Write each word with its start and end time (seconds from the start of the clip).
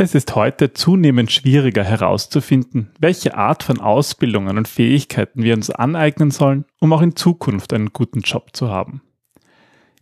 Es 0.00 0.14
ist 0.14 0.36
heute 0.36 0.72
zunehmend 0.74 1.32
schwieriger 1.32 1.82
herauszufinden, 1.82 2.92
welche 3.00 3.36
Art 3.36 3.64
von 3.64 3.80
Ausbildungen 3.80 4.56
und 4.56 4.68
Fähigkeiten 4.68 5.42
wir 5.42 5.54
uns 5.54 5.70
aneignen 5.70 6.30
sollen, 6.30 6.66
um 6.78 6.92
auch 6.92 7.02
in 7.02 7.16
Zukunft 7.16 7.72
einen 7.72 7.92
guten 7.92 8.20
Job 8.20 8.50
zu 8.52 8.68
haben. 8.70 9.02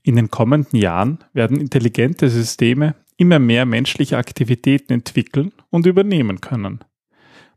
In 0.02 0.16
den 0.16 0.30
kommenden 0.30 0.78
Jahren 0.78 1.20
werden 1.32 1.58
intelligente 1.58 2.28
Systeme 2.28 2.94
immer 3.16 3.38
mehr 3.38 3.64
menschliche 3.64 4.18
Aktivitäten 4.18 4.92
entwickeln 4.92 5.52
und 5.70 5.86
übernehmen 5.86 6.42
können. 6.42 6.84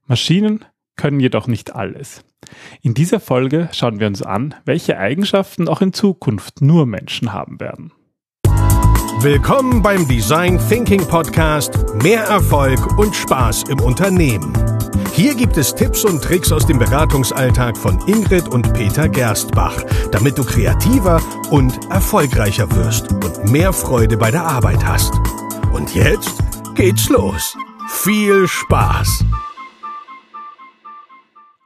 Maschinen 0.08 0.64
können 0.96 1.20
jedoch 1.20 1.48
nicht 1.48 1.76
alles. 1.76 2.24
In 2.82 2.94
dieser 2.94 3.20
Folge 3.20 3.68
schauen 3.74 4.00
wir 4.00 4.08
uns 4.08 4.22
an, 4.22 4.56
welche 4.64 4.98
Eigenschaften 4.98 5.68
auch 5.68 5.82
in 5.82 5.92
Zukunft 5.92 6.62
nur 6.62 6.86
Menschen 6.86 7.34
haben 7.34 7.60
werden. 7.60 7.92
Willkommen 9.22 9.82
beim 9.82 10.08
Design 10.08 10.58
Thinking 10.70 11.06
Podcast 11.06 11.74
Mehr 12.02 12.24
Erfolg 12.24 12.98
und 12.98 13.14
Spaß 13.14 13.64
im 13.64 13.82
Unternehmen. 13.82 14.54
Hier 15.12 15.36
gibt 15.36 15.58
es 15.58 15.76
Tipps 15.76 16.06
und 16.06 16.24
Tricks 16.24 16.54
aus 16.54 16.66
dem 16.66 16.80
Beratungsalltag 16.80 17.78
von 17.78 18.00
Ingrid 18.08 18.48
und 18.48 18.74
Peter 18.74 19.10
Gerstbach, 19.10 19.84
damit 20.14 20.38
du 20.38 20.46
kreativer 20.46 21.22
und 21.52 21.92
erfolgreicher 21.92 22.74
wirst 22.78 23.12
und 23.12 23.52
mehr 23.52 23.74
Freude 23.74 24.16
bei 24.16 24.32
der 24.32 24.44
Arbeit 24.44 24.86
hast. 24.86 25.14
Und 25.74 25.94
jetzt 25.94 26.42
geht's 26.76 27.10
los. 27.10 27.58
Viel 27.90 28.48
Spaß! 28.48 29.26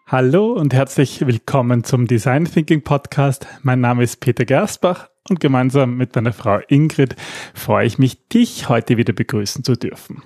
Hallo 0.08 0.54
und 0.54 0.74
herzlich 0.74 1.24
willkommen 1.28 1.84
zum 1.84 2.08
Design 2.08 2.46
Thinking 2.46 2.82
Podcast. 2.82 3.46
Mein 3.62 3.80
Name 3.80 4.02
ist 4.02 4.22
Peter 4.22 4.44
Gerstbach 4.44 5.13
und 5.30 5.40
gemeinsam 5.40 5.96
mit 5.96 6.16
meiner 6.16 6.34
Frau 6.34 6.60
Ingrid 6.68 7.16
freue 7.54 7.86
ich 7.86 7.98
mich, 7.98 8.28
dich 8.28 8.70
heute 8.70 8.98
wieder 8.98 9.14
begrüßen 9.14 9.64
zu 9.64 9.76
dürfen. 9.76 10.22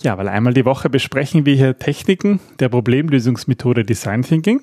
Ja, 0.00 0.18
weil 0.18 0.26
einmal 0.26 0.52
die 0.52 0.64
Woche 0.64 0.90
besprechen 0.90 1.46
wir 1.46 1.54
hier 1.54 1.78
Techniken 1.78 2.40
der 2.58 2.68
Problemlösungsmethode 2.70 3.84
Design 3.84 4.22
Thinking 4.22 4.60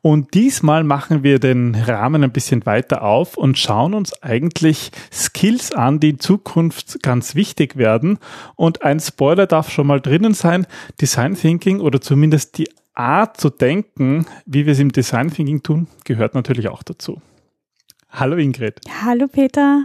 und 0.00 0.32
diesmal 0.32 0.82
machen 0.82 1.22
wir 1.22 1.40
den 1.40 1.74
Rahmen 1.74 2.24
ein 2.24 2.32
bisschen 2.32 2.64
weiter 2.64 3.02
auf 3.02 3.36
und 3.36 3.58
schauen 3.58 3.92
uns 3.92 4.22
eigentlich 4.22 4.90
Skills 5.12 5.72
an, 5.72 6.00
die 6.00 6.10
in 6.10 6.20
Zukunft 6.20 7.02
ganz 7.02 7.34
wichtig 7.34 7.76
werden 7.76 8.18
und 8.56 8.82
ein 8.82 8.98
Spoiler 8.98 9.46
darf 9.46 9.70
schon 9.70 9.88
mal 9.88 10.00
drinnen 10.00 10.32
sein, 10.32 10.66
Design 11.00 11.34
Thinking 11.34 11.80
oder 11.80 12.00
zumindest 12.00 12.56
die 12.56 12.70
Art 12.94 13.38
zu 13.38 13.50
denken, 13.50 14.26
wie 14.46 14.64
wir 14.64 14.72
es 14.72 14.80
im 14.80 14.90
Design 14.90 15.30
Thinking 15.30 15.62
tun, 15.62 15.86
gehört 16.04 16.34
natürlich 16.34 16.68
auch 16.68 16.82
dazu. 16.82 17.20
Hallo 18.10 18.36
Ingrid. 18.36 18.80
Hallo 19.02 19.26
Peter. 19.28 19.84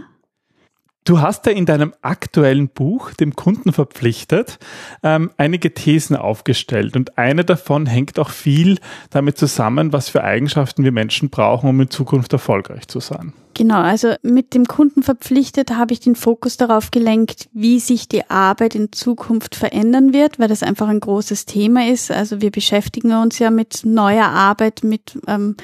Du 1.06 1.20
hast 1.20 1.44
ja 1.44 1.52
in 1.52 1.66
deinem 1.66 1.92
aktuellen 2.00 2.70
Buch, 2.70 3.12
dem 3.12 3.36
Kunden 3.36 3.74
verpflichtet, 3.74 4.58
ähm, 5.02 5.30
einige 5.36 5.74
Thesen 5.74 6.16
aufgestellt 6.16 6.96
und 6.96 7.18
eine 7.18 7.44
davon 7.44 7.84
hängt 7.84 8.18
auch 8.18 8.30
viel 8.30 8.78
damit 9.10 9.36
zusammen, 9.36 9.92
was 9.92 10.08
für 10.08 10.24
Eigenschaften 10.24 10.82
wir 10.82 10.92
Menschen 10.92 11.28
brauchen, 11.28 11.68
um 11.68 11.78
in 11.82 11.90
Zukunft 11.90 12.32
erfolgreich 12.32 12.88
zu 12.88 13.00
sein. 13.00 13.34
Genau, 13.52 13.82
also 13.82 14.14
mit 14.22 14.54
dem 14.54 14.64
Kunden 14.64 15.02
verpflichtet 15.02 15.72
habe 15.72 15.92
ich 15.92 16.00
den 16.00 16.16
Fokus 16.16 16.56
darauf 16.56 16.90
gelenkt, 16.90 17.50
wie 17.52 17.80
sich 17.80 18.08
die 18.08 18.28
Arbeit 18.30 18.74
in 18.74 18.90
Zukunft 18.90 19.56
verändern 19.56 20.14
wird, 20.14 20.38
weil 20.38 20.48
das 20.48 20.62
einfach 20.62 20.88
ein 20.88 21.00
großes 21.00 21.44
Thema 21.44 21.86
ist. 21.86 22.10
Also 22.10 22.40
wir 22.40 22.50
beschäftigen 22.50 23.12
uns 23.12 23.38
ja 23.38 23.50
mit 23.50 23.82
neuer 23.84 24.26
Arbeit, 24.26 24.82
mit 24.82 25.18
ähm, 25.28 25.56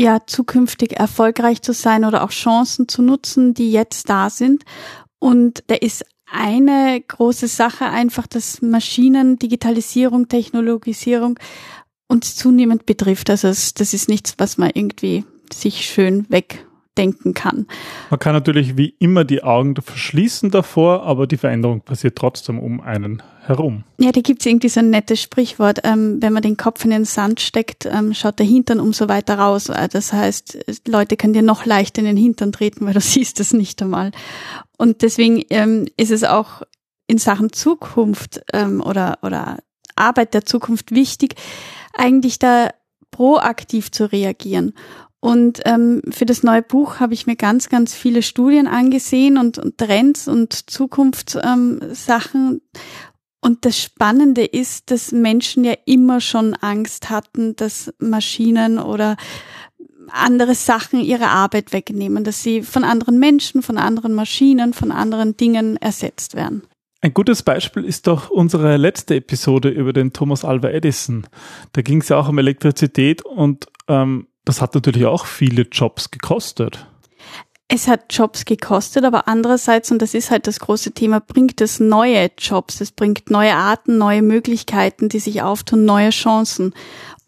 ja 0.00 0.20
zukünftig 0.26 0.98
erfolgreich 0.98 1.62
zu 1.62 1.72
sein 1.72 2.04
oder 2.04 2.24
auch 2.24 2.30
Chancen 2.30 2.88
zu 2.88 3.02
nutzen, 3.02 3.54
die 3.54 3.70
jetzt 3.70 4.08
da 4.08 4.30
sind. 4.30 4.64
Und 5.18 5.62
da 5.66 5.74
ist 5.74 6.04
eine 6.32 7.00
große 7.06 7.48
Sache 7.48 7.84
einfach, 7.84 8.26
dass 8.26 8.62
Maschinen, 8.62 9.38
Digitalisierung, 9.38 10.28
Technologisierung 10.28 11.38
uns 12.08 12.34
zunehmend 12.34 12.86
betrifft. 12.86 13.28
Also 13.30 13.48
das 13.48 13.94
ist 13.94 14.08
nichts, 14.08 14.34
was 14.38 14.56
man 14.56 14.70
irgendwie 14.72 15.24
sich 15.52 15.84
schön 15.84 16.24
weg 16.30 16.66
denken 16.98 17.34
kann. 17.34 17.66
Man 18.10 18.18
kann 18.18 18.34
natürlich 18.34 18.76
wie 18.76 18.94
immer 18.98 19.24
die 19.24 19.42
Augen 19.42 19.74
verschließen 19.76 20.50
davor, 20.50 21.04
aber 21.04 21.26
die 21.26 21.36
Veränderung 21.36 21.80
passiert 21.82 22.16
trotzdem 22.16 22.58
um 22.58 22.80
einen 22.80 23.22
herum. 23.42 23.84
Ja, 23.98 24.12
da 24.12 24.20
gibt 24.20 24.40
es 24.40 24.46
irgendwie 24.46 24.68
so 24.68 24.80
ein 24.80 24.90
nettes 24.90 25.20
Sprichwort, 25.22 25.80
ähm, 25.84 26.18
wenn 26.20 26.32
man 26.32 26.42
den 26.42 26.56
Kopf 26.56 26.84
in 26.84 26.90
den 26.90 27.04
Sand 27.04 27.40
steckt, 27.40 27.86
ähm, 27.86 28.12
schaut 28.14 28.38
der 28.38 28.46
Hintern 28.46 28.80
umso 28.80 29.08
weiter 29.08 29.38
raus. 29.38 29.68
Äh, 29.68 29.88
das 29.88 30.12
heißt, 30.12 30.58
Leute 30.86 31.16
können 31.16 31.32
dir 31.32 31.42
noch 31.42 31.64
leichter 31.64 32.00
in 32.00 32.06
den 32.06 32.16
Hintern 32.16 32.52
treten, 32.52 32.86
weil 32.86 32.94
du 32.94 33.00
siehst 33.00 33.40
es 33.40 33.52
nicht 33.52 33.80
einmal. 33.82 34.10
Und 34.76 35.02
deswegen 35.02 35.42
ähm, 35.50 35.86
ist 35.96 36.10
es 36.10 36.24
auch 36.24 36.62
in 37.06 37.18
Sachen 37.18 37.52
Zukunft 37.52 38.40
ähm, 38.52 38.80
oder, 38.80 39.18
oder 39.22 39.58
Arbeit 39.96 40.34
der 40.34 40.44
Zukunft 40.44 40.92
wichtig, 40.92 41.34
eigentlich 41.94 42.38
da 42.38 42.70
proaktiv 43.10 43.90
zu 43.90 44.10
reagieren. 44.10 44.74
Und 45.20 45.60
ähm, 45.66 46.00
für 46.10 46.24
das 46.24 46.42
neue 46.42 46.62
Buch 46.62 46.98
habe 46.98 47.12
ich 47.12 47.26
mir 47.26 47.36
ganz, 47.36 47.68
ganz 47.68 47.94
viele 47.94 48.22
Studien 48.22 48.66
angesehen 48.66 49.36
und, 49.36 49.58
und 49.58 49.76
Trends 49.76 50.28
und 50.28 50.70
Zukunftssachen. 50.70 52.50
Ähm, 52.52 52.60
und 53.42 53.64
das 53.64 53.78
Spannende 53.78 54.44
ist, 54.44 54.90
dass 54.90 55.12
Menschen 55.12 55.64
ja 55.64 55.74
immer 55.84 56.20
schon 56.20 56.54
Angst 56.54 57.10
hatten, 57.10 57.56
dass 57.56 57.92
Maschinen 57.98 58.78
oder 58.78 59.16
andere 60.08 60.54
Sachen 60.54 61.00
ihre 61.00 61.28
Arbeit 61.28 61.72
wegnehmen, 61.72 62.24
dass 62.24 62.42
sie 62.42 62.62
von 62.62 62.84
anderen 62.84 63.18
Menschen, 63.18 63.62
von 63.62 63.78
anderen 63.78 64.14
Maschinen, 64.14 64.72
von 64.72 64.90
anderen 64.90 65.36
Dingen 65.36 65.76
ersetzt 65.76 66.34
werden. 66.34 66.62
Ein 67.02 67.14
gutes 67.14 67.42
Beispiel 67.42 67.84
ist 67.84 68.06
doch 68.06 68.28
unsere 68.28 68.76
letzte 68.76 69.16
Episode 69.16 69.70
über 69.70 69.94
den 69.94 70.12
Thomas 70.12 70.44
Alva 70.44 70.68
Edison. 70.68 71.26
Da 71.72 71.80
ging 71.80 72.02
es 72.02 72.10
ja 72.10 72.18
auch 72.18 72.28
um 72.28 72.36
Elektrizität 72.36 73.24
und 73.24 73.66
ähm, 73.88 74.26
das 74.50 74.60
hat 74.60 74.74
natürlich 74.74 75.06
auch 75.06 75.26
viele 75.26 75.62
Jobs 75.62 76.10
gekostet. 76.10 76.84
Es 77.68 77.86
hat 77.86 78.12
Jobs 78.12 78.44
gekostet, 78.44 79.04
aber 79.04 79.28
andererseits, 79.28 79.92
und 79.92 80.02
das 80.02 80.12
ist 80.12 80.32
halt 80.32 80.48
das 80.48 80.58
große 80.58 80.90
Thema, 80.90 81.20
bringt 81.20 81.60
es 81.60 81.78
neue 81.78 82.32
Jobs, 82.36 82.80
es 82.80 82.90
bringt 82.90 83.30
neue 83.30 83.54
Arten, 83.54 83.96
neue 83.96 84.22
Möglichkeiten, 84.22 85.08
die 85.08 85.20
sich 85.20 85.42
auftun, 85.42 85.84
neue 85.84 86.10
Chancen. 86.10 86.74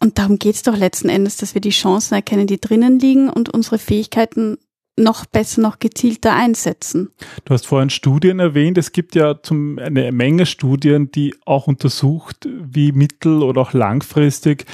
Und 0.01 0.19
darum 0.19 0.37
geht 0.37 0.55
es 0.55 0.63
doch 0.63 0.75
letzten 0.75 1.07
Endes, 1.07 1.37
dass 1.37 1.53
wir 1.53 1.61
die 1.61 1.69
Chancen 1.69 2.15
erkennen, 2.15 2.45
die 2.45 2.59
drinnen 2.59 2.99
liegen 2.99 3.29
und 3.29 3.47
unsere 3.53 3.79
Fähigkeiten 3.79 4.57
noch 4.95 5.25
besser, 5.25 5.61
noch 5.61 5.79
gezielter 5.79 6.35
einsetzen. 6.35 7.09
Du 7.45 7.53
hast 7.53 7.65
vorhin 7.65 7.89
Studien 7.89 8.39
erwähnt. 8.39 8.77
Es 8.77 8.91
gibt 8.91 9.15
ja 9.15 9.41
zum, 9.41 9.79
eine 9.79 10.11
Menge 10.11 10.45
Studien, 10.45 11.11
die 11.11 11.35
auch 11.45 11.67
untersucht, 11.67 12.47
wie 12.47 12.91
mittel- 12.91 13.41
oder 13.41 13.61
auch 13.61 13.73
langfristig 13.73 14.65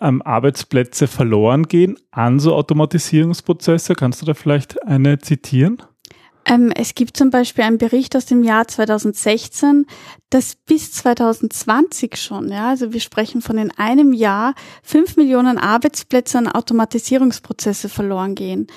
ähm, 0.00 0.22
Arbeitsplätze 0.22 1.06
verloren 1.06 1.64
gehen 1.64 1.98
an 2.10 2.40
so 2.40 2.54
Automatisierungsprozesse. 2.54 3.94
Kannst 3.94 4.22
du 4.22 4.26
da 4.26 4.34
vielleicht 4.34 4.82
eine 4.84 5.18
zitieren? 5.18 5.82
Ähm, 6.48 6.72
es 6.74 6.94
gibt 6.94 7.16
zum 7.16 7.30
Beispiel 7.30 7.64
einen 7.64 7.78
Bericht 7.78 8.14
aus 8.14 8.24
dem 8.24 8.44
Jahr 8.44 8.68
2016, 8.68 9.84
dass 10.30 10.54
bis 10.54 10.92
2020 10.92 12.16
schon, 12.16 12.50
ja, 12.50 12.68
also 12.68 12.92
wir 12.92 13.00
sprechen 13.00 13.42
von 13.42 13.58
in 13.58 13.72
einem 13.72 14.12
Jahr, 14.12 14.54
fünf 14.82 15.16
Millionen 15.16 15.58
Arbeitsplätze 15.58 16.38
an 16.38 16.46
Automatisierungsprozesse 16.46 17.88
verloren 17.88 18.36
gehen. 18.36 18.68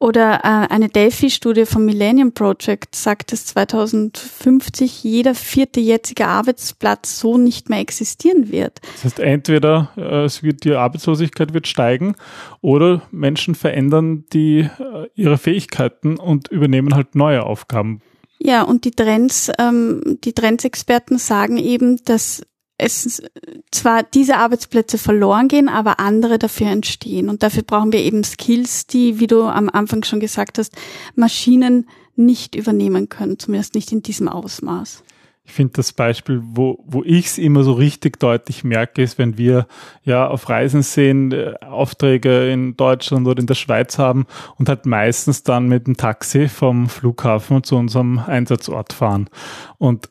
Oder 0.00 0.40
äh, 0.44 0.72
eine 0.72 0.88
Delphi-Studie 0.88 1.66
vom 1.66 1.86
Millennium 1.86 2.32
Project 2.32 2.94
sagt, 2.94 3.32
dass 3.32 3.46
2050 3.46 5.02
jeder 5.02 5.34
vierte 5.34 5.80
jetzige 5.80 6.26
Arbeitsplatz 6.26 7.18
so 7.18 7.38
nicht 7.38 7.70
mehr 7.70 7.78
existieren 7.78 8.50
wird. 8.50 8.80
Das 8.92 9.04
heißt, 9.04 9.20
entweder 9.20 9.90
äh, 9.96 10.24
es 10.24 10.42
wird, 10.42 10.64
die 10.64 10.74
Arbeitslosigkeit 10.74 11.54
wird 11.54 11.68
steigen 11.68 12.16
oder 12.60 13.02
Menschen 13.12 13.54
verändern 13.54 14.24
die, 14.32 14.60
äh, 14.60 15.08
ihre 15.14 15.38
Fähigkeiten 15.38 16.18
und 16.18 16.48
übernehmen 16.48 16.94
halt 16.94 17.14
neue 17.14 17.44
Aufgaben. 17.44 18.02
Ja, 18.38 18.62
und 18.62 18.84
die 18.84 18.90
Trends, 18.90 19.50
ähm, 19.58 20.18
die 20.24 20.34
Trendsexperten 20.34 21.18
sagen 21.18 21.56
eben, 21.56 21.98
dass 22.04 22.42
es 22.76 23.22
zwar 23.70 24.02
diese 24.02 24.36
Arbeitsplätze 24.36 24.98
verloren 24.98 25.48
gehen, 25.48 25.68
aber 25.68 26.00
andere 26.00 26.38
dafür 26.38 26.68
entstehen. 26.68 27.28
Und 27.28 27.42
dafür 27.42 27.62
brauchen 27.62 27.92
wir 27.92 28.00
eben 28.00 28.24
Skills, 28.24 28.86
die, 28.86 29.20
wie 29.20 29.26
du 29.26 29.42
am 29.42 29.68
Anfang 29.68 30.02
schon 30.04 30.20
gesagt 30.20 30.58
hast, 30.58 30.74
Maschinen 31.14 31.88
nicht 32.16 32.54
übernehmen 32.54 33.08
können, 33.08 33.38
zumindest 33.38 33.74
nicht 33.74 33.92
in 33.92 34.02
diesem 34.02 34.28
Ausmaß. 34.28 35.04
Ich 35.46 35.52
finde 35.52 35.74
das 35.74 35.92
Beispiel, 35.92 36.40
wo, 36.42 36.82
wo 36.86 37.02
ich 37.04 37.26
es 37.26 37.38
immer 37.38 37.64
so 37.64 37.74
richtig 37.74 38.18
deutlich 38.18 38.64
merke, 38.64 39.02
ist, 39.02 39.18
wenn 39.18 39.36
wir 39.36 39.66
ja 40.02 40.26
auf 40.26 40.48
Reisen 40.48 40.82
sehen, 40.82 41.32
äh, 41.32 41.54
Aufträge 41.60 42.50
in 42.50 42.76
Deutschland 42.78 43.26
oder 43.26 43.40
in 43.40 43.46
der 43.46 43.54
Schweiz 43.54 43.98
haben 43.98 44.24
und 44.56 44.70
halt 44.70 44.86
meistens 44.86 45.42
dann 45.42 45.68
mit 45.68 45.86
dem 45.86 45.98
Taxi 45.98 46.48
vom 46.48 46.88
Flughafen 46.88 47.62
zu 47.62 47.76
unserem 47.76 48.20
Einsatzort 48.20 48.94
fahren. 48.94 49.28
Und 49.76 50.08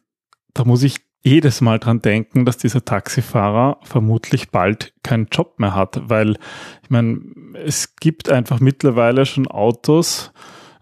da 0.53 0.65
muss 0.65 0.83
ich 0.83 0.97
jedes 1.23 1.61
Mal 1.61 1.79
dran 1.79 2.01
denken, 2.01 2.45
dass 2.45 2.57
dieser 2.57 2.83
Taxifahrer 2.83 3.77
vermutlich 3.83 4.51
bald 4.51 4.93
keinen 5.03 5.27
Job 5.31 5.57
mehr 5.57 5.73
hat, 5.73 6.09
weil 6.09 6.37
ich 6.83 6.89
meine, 6.89 7.21
es 7.65 7.95
gibt 7.95 8.29
einfach 8.29 8.59
mittlerweile 8.59 9.25
schon 9.25 9.47
Autos, 9.47 10.33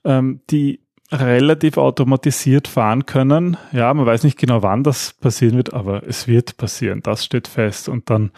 ähm, 0.04 0.42
die 0.50 0.82
relativ 1.12 1.78
automatisiert 1.78 2.68
fahren 2.68 3.06
können. 3.06 3.58
Ja, 3.72 3.94
man 3.94 4.06
weiß 4.06 4.24
nicht 4.24 4.40
genau, 4.40 4.64
wann 4.64 4.84
das 4.84 5.14
passieren 5.14 5.58
wird, 5.58 5.74
aber 5.74 6.08
es 6.08 6.28
wird 6.28 6.58
passieren. 6.58 7.02
Das 7.04 7.26
steht 7.26 7.48
fest. 7.48 7.90
Und 7.90 8.10
dann 8.10 8.32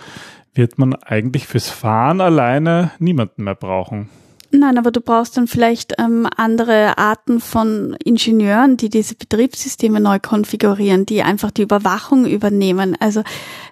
wird 0.54 0.78
man 0.78 0.96
eigentlich 0.96 1.48
fürs 1.48 1.70
Fahren 1.70 2.20
alleine 2.20 2.92
niemanden 3.00 3.44
mehr 3.44 3.56
brauchen. 3.56 4.10
Nein, 4.56 4.78
aber 4.78 4.92
du 4.92 5.02
brauchst 5.02 5.36
dann 5.36 5.48
vielleicht 5.48 5.96
ähm, 5.98 6.28
andere 6.38 7.00
Arten 7.00 7.40
von 7.40 7.98
Ingenieuren, 8.04 8.78
die 8.78 8.90
diese 8.90 9.16
Betriebssysteme 9.16 10.00
neu 10.00 10.20
konfigurieren, 10.20 11.08
die 11.08 11.24
einfach 11.24 11.50
die 11.50 11.64
Überwachung 11.64 12.28
übernehmen. 12.28 12.96
Also 13.00 13.24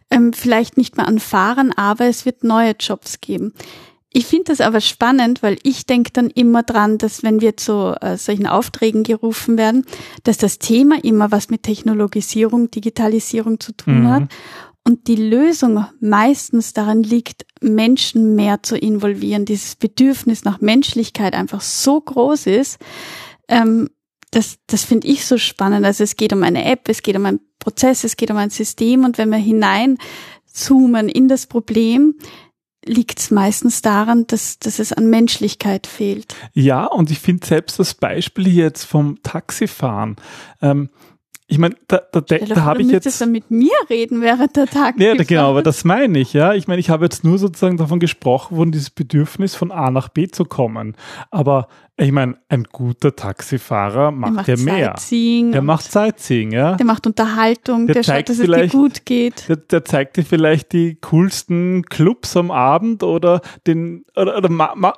ähm, 0.10 0.34
vielleicht 0.34 0.78
nicht 0.78 0.98
mehr 0.98 1.08
an 1.08 1.20
Fahrern, 1.20 1.72
aber 1.72 2.06
es 2.06 2.26
wird 2.26 2.44
neue 2.44 2.72
Jobs 2.80 3.22
geben. 3.22 3.54
Ich 4.12 4.26
finde 4.26 4.46
das 4.46 4.60
aber 4.60 4.82
spannend, 4.82 5.44
weil 5.44 5.60
ich 5.62 5.86
denke 5.86 6.12
dann 6.14 6.32
immer 6.32 6.64
dran, 6.64 6.98
dass 6.98 7.22
wenn 7.22 7.42
wir 7.42 7.58
zu 7.58 7.96
äh, 8.02 8.18
solchen 8.18 8.48
Aufträgen 8.48 9.04
gerufen 9.04 9.60
werden, 9.60 9.86
dass 10.24 10.38
das 10.38 10.58
Thema 10.58 11.02
immer 11.04 11.32
was 11.32 11.52
mit 11.52 11.62
Technologisierung, 11.62 12.72
Digitalisierung 12.72 13.60
zu 13.60 13.72
tun 13.72 14.02
mhm. 14.02 14.10
hat 14.10 14.24
und 14.84 15.08
die 15.08 15.16
Lösung 15.16 15.86
meistens 16.00 16.74
daran 16.74 17.04
liegt, 17.04 17.46
Menschen 17.62 18.36
mehr 18.36 18.64
zu 18.64 18.78
involvieren, 18.78 19.46
dieses 19.46 19.76
Bedürfnis 19.76 20.44
nach 20.44 20.62
Menschlichkeit 20.62 21.34
einfach 21.34 21.62
so 21.62 22.02
groß 22.02 22.48
ist, 22.48 22.80
ähm, 23.48 23.90
das, 24.32 24.58
das 24.68 24.84
finde 24.84 25.08
ich 25.08 25.26
so 25.26 25.38
spannend. 25.38 25.86
Also 25.86 26.04
es 26.04 26.16
geht 26.16 26.34
um 26.34 26.44
eine 26.44 26.66
App, 26.66 26.88
es 26.88 27.04
geht 27.04 27.18
um 27.18 27.26
einen 27.26 27.42
Prozess, 27.60 28.04
es 28.04 28.16
geht 28.16 28.32
um 28.32 28.38
ein 28.38 28.50
System 28.50 29.04
und 29.04 29.18
wenn 29.18 29.30
wir 29.30 29.38
hineinzoomen 29.38 31.10
in 31.10 31.28
das 31.28 31.48
Problem, 31.48 32.16
liegt 32.86 33.20
es 33.20 33.30
meistens 33.30 33.82
daran, 33.82 34.26
dass, 34.28 34.58
dass 34.58 34.80
es 34.80 34.92
an 34.92 35.10
Menschlichkeit 35.10 35.86
fehlt. 35.86 36.34
Ja, 36.54 36.86
und 36.86 37.12
ich 37.12 37.20
finde 37.20 37.46
selbst 37.46 37.78
das 37.78 37.94
Beispiel 37.94 38.48
jetzt 38.48 38.86
vom 38.86 39.22
Taxifahren. 39.22 40.16
Ähm, 40.62 40.90
ich 41.52 41.58
meine, 41.58 41.76
da, 41.90 42.02
da, 42.14 42.22
da, 42.22 42.38
da 42.38 42.62
habe 42.62 42.82
ich 42.82 42.90
jetzt. 42.90 43.06
Du 43.06 43.26
dann 43.26 43.34
mit 43.34 43.52
mir 43.52 43.74
reden 43.90 44.22
während 44.22 44.56
der 44.56 44.68
Tag. 44.68 44.98
Ja, 44.98 45.16
genau, 45.16 45.50
aber 45.50 45.62
das 45.62 45.84
meine 45.84 46.18
ich, 46.18 46.32
ja. 46.32 46.54
Ich 46.54 46.70
meine, 46.70 46.80
ich 46.80 46.90
habe 46.90 47.04
jetzt 47.04 47.26
nur 47.26 47.38
sozusagen 47.38 47.76
davon 47.76 48.00
gesprochen, 48.00 48.56
von 48.56 48.72
dieses 48.72 48.90
Bedürfnis 48.90 49.54
von 49.54 49.70
A 49.70 49.92
nach 49.92 50.08
B 50.08 50.30
zu 50.30 50.46
kommen. 50.46 50.96
Aber 51.30 51.68
ich 52.06 52.12
meine, 52.12 52.38
ein 52.50 52.64
guter 52.64 53.16
Taxifahrer 53.16 54.12
macht, 54.12 54.34
macht 54.34 54.48
ja 54.48 54.58
mehr. 54.58 54.96
Sightseeing 54.98 55.52
der 55.52 55.62
macht 55.62 55.92
Sightseeing, 55.92 56.52
ja. 56.52 56.76
Der 56.76 56.86
macht 56.86 57.06
Unterhaltung, 57.06 57.86
der, 57.86 57.96
der 57.96 58.04
schaut, 58.04 58.30
dass 58.30 58.40
es 58.40 58.48
dir 58.48 58.68
gut 58.70 59.06
geht. 59.06 59.48
Der, 59.48 59.58
der, 59.58 59.86
zeigt 59.86 60.18
dir 60.18 60.24
vielleicht 60.24 60.74
die 60.74 60.96
coolsten 60.96 61.84
Clubs 61.84 62.36
am 62.36 62.50
Abend 62.50 63.04
oder 63.04 63.42
den, 63.68 64.04
oder, 64.16 64.38
oder 64.38 64.50
ma, 64.50 64.74
ma, 64.76 64.94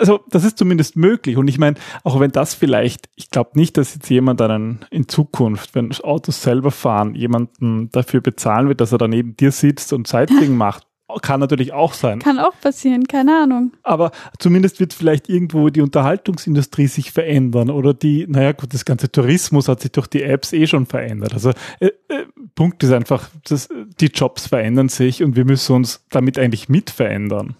also 0.00 0.20
das 0.30 0.44
ist 0.44 0.58
zumindest 0.58 0.96
möglich. 0.96 1.36
Und 1.36 1.46
ich 1.46 1.58
meine, 1.58 1.76
auch 2.02 2.18
wenn 2.18 2.32
das 2.32 2.54
vielleicht, 2.54 3.08
ich 3.14 3.30
glaube 3.30 3.50
nicht, 3.54 3.76
dass 3.76 3.94
jetzt 3.94 4.10
jemand 4.10 4.42
einen 4.42 4.84
in 4.90 5.06
Zukunft, 5.06 5.76
wenn 5.76 5.92
Autos 6.02 6.42
selber 6.42 6.72
fahren, 6.72 7.14
jemanden 7.14 7.90
dafür 7.90 8.20
bezahlen 8.20 8.68
wird, 8.68 8.80
dass 8.80 8.92
er 8.92 8.98
da 8.98 9.06
neben 9.06 9.36
dir 9.36 9.52
sitzt 9.52 9.92
und 9.92 10.08
Sightseeing 10.08 10.56
macht 10.56 10.87
kann 11.22 11.40
natürlich 11.40 11.72
auch 11.72 11.94
sein. 11.94 12.18
Kann 12.18 12.38
auch 12.38 12.58
passieren, 12.60 13.08
keine 13.08 13.42
Ahnung. 13.42 13.72
Aber 13.82 14.10
zumindest 14.38 14.78
wird 14.78 14.92
vielleicht 14.92 15.28
irgendwo 15.28 15.70
die 15.70 15.80
Unterhaltungsindustrie 15.80 16.86
sich 16.86 17.10
verändern 17.12 17.70
oder 17.70 17.94
die, 17.94 18.26
naja 18.28 18.52
gut, 18.52 18.74
das 18.74 18.84
ganze 18.84 19.10
Tourismus 19.10 19.68
hat 19.68 19.80
sich 19.80 19.92
durch 19.92 20.06
die 20.06 20.22
Apps 20.22 20.52
eh 20.52 20.66
schon 20.66 20.86
verändert. 20.86 21.32
Also 21.32 21.50
äh, 21.80 21.86
äh, 22.08 22.26
Punkt 22.54 22.82
ist 22.82 22.92
einfach, 22.92 23.30
dass 23.48 23.68
die 24.00 24.06
Jobs 24.06 24.46
verändern 24.48 24.88
sich 24.88 25.22
und 25.22 25.36
wir 25.36 25.44
müssen 25.44 25.76
uns 25.76 26.04
damit 26.10 26.38
eigentlich 26.38 26.68
mit 26.68 26.90
verändern. 26.90 27.56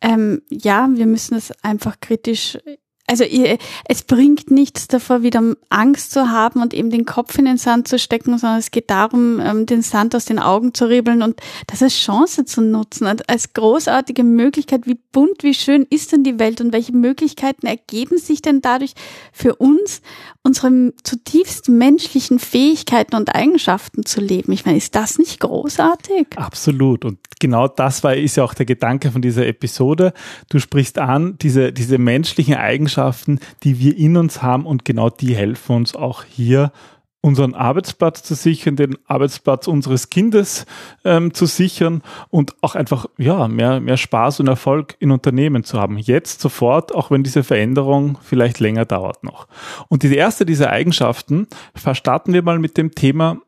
Ähm, 0.00 0.42
ja, 0.50 0.88
wir 0.92 1.06
müssen 1.06 1.34
es 1.34 1.52
einfach 1.62 2.00
kritisch 2.00 2.58
also 3.06 3.24
ihr, 3.24 3.58
es 3.86 4.02
bringt 4.02 4.50
nichts 4.50 4.88
davor, 4.88 5.22
wieder 5.22 5.42
Angst 5.68 6.10
zu 6.10 6.30
haben 6.30 6.62
und 6.62 6.72
eben 6.72 6.90
den 6.90 7.04
Kopf 7.04 7.36
in 7.38 7.44
den 7.44 7.58
Sand 7.58 7.86
zu 7.86 7.98
stecken, 7.98 8.38
sondern 8.38 8.58
es 8.58 8.70
geht 8.70 8.88
darum, 8.88 9.40
ähm, 9.40 9.66
den 9.66 9.82
Sand 9.82 10.14
aus 10.14 10.24
den 10.24 10.38
Augen 10.38 10.72
zu 10.72 10.88
ribbeln 10.88 11.22
und 11.22 11.38
das 11.66 11.82
als 11.82 11.94
Chance 11.94 12.46
zu 12.46 12.62
nutzen, 12.62 13.06
als 13.06 13.52
großartige 13.52 14.24
Möglichkeit. 14.24 14.86
Wie 14.86 14.98
bunt, 15.12 15.42
wie 15.42 15.52
schön 15.52 15.86
ist 15.90 16.12
denn 16.12 16.24
die 16.24 16.38
Welt 16.38 16.62
und 16.62 16.72
welche 16.72 16.96
Möglichkeiten 16.96 17.66
ergeben 17.66 18.16
sich 18.16 18.40
denn 18.40 18.62
dadurch 18.62 18.94
für 19.32 19.54
uns, 19.56 20.00
unsere 20.42 20.94
zutiefst 21.02 21.68
menschlichen 21.68 22.38
Fähigkeiten 22.38 23.16
und 23.16 23.34
Eigenschaften 23.34 24.06
zu 24.06 24.22
leben? 24.22 24.52
Ich 24.52 24.64
meine, 24.64 24.78
ist 24.78 24.94
das 24.94 25.18
nicht 25.18 25.40
großartig? 25.40 26.28
Absolut. 26.36 27.04
Und 27.04 27.18
genau 27.38 27.68
das 27.68 28.02
war, 28.02 28.14
ist 28.14 28.36
ja 28.36 28.44
auch 28.44 28.54
der 28.54 28.66
Gedanke 28.66 29.10
von 29.10 29.20
dieser 29.20 29.46
Episode. 29.46 30.14
Du 30.48 30.58
sprichst 30.58 30.98
an, 30.98 31.36
diese, 31.38 31.72
diese 31.72 31.98
menschlichen 31.98 32.54
Eigenschaften 32.54 32.94
Eigenschaften, 33.04 33.38
die 33.62 33.78
wir 33.78 33.96
in 33.96 34.16
uns 34.16 34.42
haben 34.42 34.66
und 34.66 34.84
genau 34.84 35.10
die 35.10 35.34
helfen 35.34 35.76
uns 35.76 35.94
auch 35.94 36.24
hier 36.24 36.72
unseren 37.20 37.54
Arbeitsplatz 37.54 38.22
zu 38.22 38.34
sichern, 38.34 38.76
den 38.76 38.98
Arbeitsplatz 39.06 39.66
unseres 39.66 40.10
Kindes 40.10 40.66
ähm, 41.06 41.32
zu 41.32 41.46
sichern 41.46 42.02
und 42.28 42.54
auch 42.60 42.74
einfach 42.74 43.06
ja 43.16 43.48
mehr 43.48 43.80
mehr 43.80 43.96
Spaß 43.96 44.40
und 44.40 44.48
Erfolg 44.48 44.96
in 44.98 45.10
Unternehmen 45.10 45.64
zu 45.64 45.80
haben. 45.80 45.96
Jetzt 45.96 46.42
sofort, 46.42 46.94
auch 46.94 47.10
wenn 47.10 47.22
diese 47.22 47.42
Veränderung 47.42 48.18
vielleicht 48.22 48.60
länger 48.60 48.84
dauert 48.84 49.24
noch. 49.24 49.48
Und 49.88 50.02
die 50.02 50.14
erste 50.14 50.44
dieser 50.44 50.68
Eigenschaften 50.68 51.46
verstarten 51.74 52.34
wir 52.34 52.42
mal 52.42 52.58
mit 52.58 52.76
dem 52.76 52.94
Thema 52.94 53.38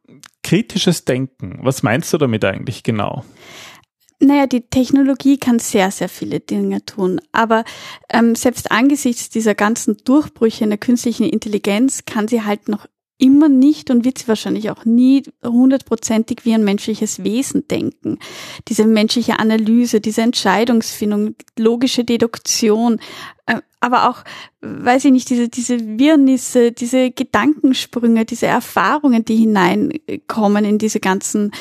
kritisches 0.42 1.04
Denken. 1.04 1.58
Was 1.62 1.82
meinst 1.82 2.12
du 2.14 2.18
damit 2.18 2.46
eigentlich 2.46 2.82
genau? 2.82 3.24
Naja, 4.18 4.46
die 4.46 4.62
Technologie 4.62 5.38
kann 5.38 5.58
sehr, 5.58 5.90
sehr 5.90 6.08
viele 6.08 6.40
Dinge 6.40 6.84
tun. 6.84 7.20
Aber 7.32 7.64
ähm, 8.10 8.34
selbst 8.34 8.70
angesichts 8.70 9.28
dieser 9.28 9.54
ganzen 9.54 9.98
Durchbrüche 10.04 10.64
in 10.64 10.70
der 10.70 10.78
künstlichen 10.78 11.24
Intelligenz 11.24 12.04
kann 12.06 12.26
sie 12.26 12.42
halt 12.42 12.68
noch 12.68 12.86
immer 13.18 13.48
nicht 13.48 13.90
und 13.90 14.04
wird 14.04 14.18
sie 14.18 14.28
wahrscheinlich 14.28 14.70
auch 14.70 14.84
nie 14.84 15.22
hundertprozentig 15.44 16.44
wie 16.44 16.54
ein 16.54 16.64
menschliches 16.64 17.24
Wesen 17.24 17.66
denken. 17.68 18.18
Diese 18.68 18.86
menschliche 18.86 19.38
Analyse, 19.38 20.00
diese 20.00 20.22
Entscheidungsfindung, 20.22 21.34
logische 21.58 22.04
Deduktion, 22.04 23.00
äh, 23.46 23.60
aber 23.80 24.10
auch, 24.10 24.24
weiß 24.60 25.06
ich 25.06 25.12
nicht, 25.12 25.30
diese, 25.30 25.48
diese 25.48 25.98
Wirrnisse, 25.98 26.72
diese 26.72 27.10
Gedankensprünge, 27.10 28.24
diese 28.24 28.46
Erfahrungen, 28.46 29.24
die 29.24 29.36
hineinkommen 29.36 30.64
in 30.64 30.78
diese 30.78 31.00
ganzen 31.00 31.52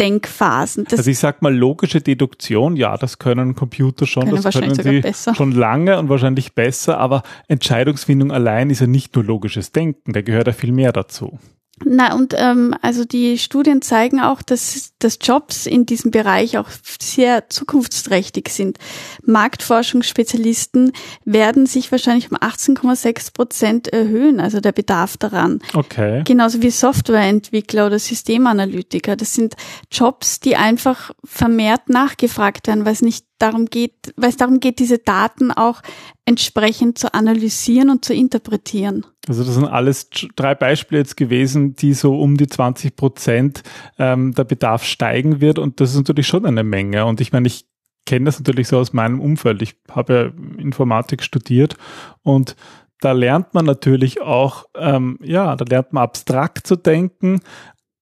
Denkphasen. 0.00 0.84
Das 0.84 1.00
also 1.00 1.10
ich 1.10 1.18
sag 1.18 1.42
mal 1.42 1.54
logische 1.54 2.00
Deduktion, 2.00 2.76
ja, 2.76 2.96
das 2.96 3.18
können 3.18 3.54
Computer 3.54 4.06
schon, 4.06 4.24
können 4.24 4.42
das 4.42 4.54
können 4.54 4.74
sie 4.74 5.00
besser. 5.00 5.34
schon 5.34 5.52
lange 5.52 5.98
und 5.98 6.08
wahrscheinlich 6.08 6.54
besser, 6.54 6.98
aber 6.98 7.22
Entscheidungsfindung 7.48 8.32
allein 8.32 8.70
ist 8.70 8.80
ja 8.80 8.86
nicht 8.86 9.14
nur 9.14 9.24
logisches 9.24 9.72
Denken, 9.72 10.12
da 10.12 10.22
gehört 10.22 10.46
ja 10.46 10.52
viel 10.52 10.72
mehr 10.72 10.92
dazu. 10.92 11.38
Na, 11.84 12.14
und 12.14 12.34
ähm, 12.36 12.74
also 12.82 13.04
die 13.04 13.38
Studien 13.38 13.82
zeigen 13.82 14.20
auch, 14.20 14.42
dass, 14.42 14.92
dass 14.98 15.18
Jobs 15.20 15.66
in 15.66 15.86
diesem 15.86 16.10
Bereich 16.10 16.58
auch 16.58 16.68
sehr 17.00 17.48
zukunftsträchtig 17.48 18.48
sind. 18.48 18.78
Marktforschungsspezialisten 19.22 20.92
werden 21.24 21.66
sich 21.66 21.92
wahrscheinlich 21.92 22.30
um 22.30 22.36
18,6 22.36 23.32
Prozent 23.32 23.88
erhöhen, 23.88 24.40
also 24.40 24.60
der 24.60 24.72
Bedarf 24.72 25.16
daran. 25.16 25.60
Okay. 25.74 26.22
Genauso 26.24 26.62
wie 26.62 26.70
Softwareentwickler 26.70 27.86
oder 27.86 27.98
Systemanalytiker. 27.98 29.16
Das 29.16 29.34
sind 29.34 29.54
Jobs, 29.90 30.40
die 30.40 30.56
einfach 30.56 31.12
vermehrt 31.24 31.88
nachgefragt 31.88 32.66
werden, 32.66 32.84
weil 32.84 32.92
es 32.92 33.02
nicht 33.02 33.27
darum 33.38 33.66
geht, 33.66 34.12
weil 34.16 34.30
es 34.30 34.36
darum 34.36 34.60
geht, 34.60 34.78
diese 34.78 34.98
Daten 34.98 35.50
auch 35.50 35.82
entsprechend 36.24 36.98
zu 36.98 37.14
analysieren 37.14 37.90
und 37.90 38.04
zu 38.04 38.14
interpretieren. 38.14 39.06
Also 39.26 39.44
das 39.44 39.54
sind 39.54 39.66
alles 39.66 40.10
drei 40.36 40.54
Beispiele 40.54 41.00
jetzt 41.00 41.16
gewesen, 41.16 41.74
die 41.74 41.94
so 41.94 42.18
um 42.18 42.36
die 42.36 42.46
20 42.46 42.96
Prozent 42.96 43.62
ähm, 43.98 44.32
der 44.34 44.44
Bedarf 44.44 44.84
steigen 44.84 45.40
wird 45.40 45.58
und 45.58 45.80
das 45.80 45.90
ist 45.90 45.96
natürlich 45.96 46.26
schon 46.26 46.46
eine 46.46 46.64
Menge. 46.64 47.06
Und 47.06 47.20
ich 47.20 47.32
meine, 47.32 47.46
ich 47.46 47.66
kenne 48.06 48.26
das 48.26 48.38
natürlich 48.38 48.68
so 48.68 48.78
aus 48.78 48.92
meinem 48.92 49.20
Umfeld. 49.20 49.60
Ich 49.62 49.76
habe 49.90 50.14
ja 50.14 50.60
Informatik 50.62 51.22
studiert 51.22 51.76
und 52.22 52.56
da 53.00 53.12
lernt 53.12 53.54
man 53.54 53.64
natürlich 53.64 54.20
auch, 54.20 54.64
ähm, 54.74 55.18
ja, 55.22 55.54
da 55.56 55.64
lernt 55.68 55.92
man 55.92 56.04
abstrakt 56.04 56.66
zu 56.66 56.76
denken 56.76 57.40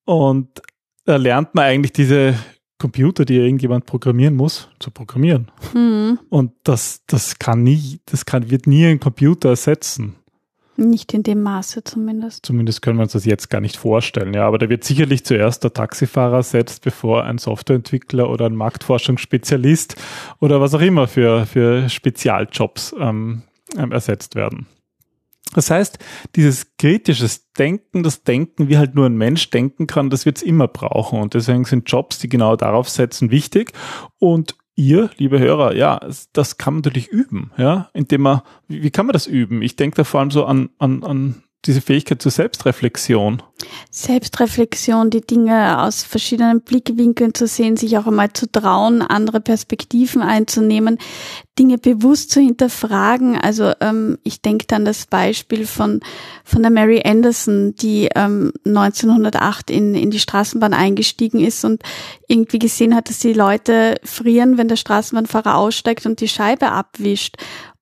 und 0.04 0.62
da 1.04 1.16
lernt 1.16 1.54
man 1.54 1.64
eigentlich 1.64 1.92
diese 1.92 2.34
Computer, 2.78 3.24
die 3.24 3.36
irgendjemand 3.36 3.86
programmieren 3.86 4.34
muss, 4.34 4.68
zu 4.78 4.90
programmieren. 4.90 5.50
Mhm. 5.74 6.18
Und 6.28 6.52
das, 6.64 7.02
das 7.06 7.38
kann 7.38 7.62
nie, 7.62 8.00
das 8.06 8.26
kann, 8.26 8.50
wird 8.50 8.66
nie 8.66 8.86
ein 8.86 9.00
Computer 9.00 9.50
ersetzen. 9.50 10.16
Nicht 10.78 11.14
in 11.14 11.22
dem 11.22 11.42
Maße 11.42 11.84
zumindest. 11.84 12.44
Zumindest 12.44 12.82
können 12.82 12.98
wir 12.98 13.04
uns 13.04 13.12
das 13.12 13.24
jetzt 13.24 13.48
gar 13.48 13.62
nicht 13.62 13.76
vorstellen. 13.76 14.34
Ja, 14.34 14.46
aber 14.46 14.58
da 14.58 14.68
wird 14.68 14.84
sicherlich 14.84 15.24
zuerst 15.24 15.64
der 15.64 15.72
Taxifahrer 15.72 16.36
ersetzt, 16.36 16.82
bevor 16.82 17.24
ein 17.24 17.38
Softwareentwickler 17.38 18.28
oder 18.28 18.44
ein 18.44 18.56
Marktforschungsspezialist 18.56 19.96
oder 20.38 20.60
was 20.60 20.74
auch 20.74 20.82
immer 20.82 21.08
für, 21.08 21.46
für 21.46 21.88
Spezialjobs 21.88 22.94
ähm, 23.00 23.42
ähm 23.78 23.92
ersetzt 23.92 24.34
werden. 24.34 24.66
Das 25.54 25.70
heißt, 25.70 25.98
dieses 26.34 26.76
kritisches 26.76 27.52
Denken, 27.52 28.02
das 28.02 28.24
Denken, 28.24 28.68
wie 28.68 28.78
halt 28.78 28.94
nur 28.94 29.06
ein 29.06 29.16
Mensch 29.16 29.50
denken 29.50 29.86
kann, 29.86 30.10
das 30.10 30.26
wird 30.26 30.38
es 30.38 30.42
immer 30.42 30.68
brauchen. 30.68 31.20
Und 31.20 31.34
deswegen 31.34 31.64
sind 31.64 31.90
Jobs, 31.90 32.18
die 32.18 32.28
genau 32.28 32.56
darauf 32.56 32.88
setzen, 32.88 33.30
wichtig. 33.30 33.72
Und 34.18 34.56
ihr, 34.74 35.10
liebe 35.16 35.38
Hörer, 35.38 35.74
ja, 35.74 36.00
das 36.32 36.58
kann 36.58 36.74
man 36.74 36.80
natürlich 36.82 37.08
üben, 37.08 37.50
ja, 37.56 37.88
indem 37.94 38.22
man, 38.22 38.42
wie, 38.68 38.82
wie 38.82 38.90
kann 38.90 39.06
man 39.06 39.14
das 39.14 39.26
üben? 39.26 39.62
Ich 39.62 39.76
denke 39.76 39.96
da 39.96 40.04
vor 40.04 40.20
allem 40.20 40.30
so 40.30 40.44
an, 40.44 40.68
an, 40.78 41.02
an 41.02 41.42
diese 41.64 41.80
Fähigkeit 41.80 42.22
zur 42.22 42.30
Selbstreflexion. 42.30 43.42
Selbstreflexion, 43.90 45.10
die 45.10 45.22
Dinge 45.22 45.82
aus 45.82 46.02
verschiedenen 46.02 46.60
Blickwinkeln 46.60 47.34
zu 47.34 47.46
sehen, 47.46 47.76
sich 47.76 47.96
auch 47.96 48.06
einmal 48.06 48.32
zu 48.32 48.50
trauen, 48.50 49.02
andere 49.02 49.40
Perspektiven 49.40 50.22
einzunehmen, 50.22 50.98
Dinge 51.58 51.78
bewusst 51.78 52.30
zu 52.30 52.40
hinterfragen. 52.40 53.40
Also 53.40 53.72
ähm, 53.80 54.18
ich 54.22 54.42
denke 54.42 54.66
dann 54.66 54.84
das 54.84 55.06
Beispiel 55.06 55.66
von 55.66 56.00
von 56.44 56.62
der 56.62 56.70
Mary 56.70 57.02
Anderson, 57.04 57.74
die 57.74 58.10
ähm, 58.14 58.52
1908 58.66 59.70
in 59.70 59.94
in 59.94 60.10
die 60.10 60.20
Straßenbahn 60.20 60.74
eingestiegen 60.74 61.40
ist 61.40 61.64
und 61.64 61.82
irgendwie 62.28 62.58
gesehen 62.58 62.94
hat, 62.94 63.08
dass 63.08 63.20
die 63.20 63.32
Leute 63.32 63.94
frieren, 64.04 64.58
wenn 64.58 64.68
der 64.68 64.76
Straßenbahnfahrer 64.76 65.56
aussteigt 65.56 66.04
und 66.04 66.20
die 66.20 66.28
Scheibe 66.28 66.70
abwischt. 66.70 67.36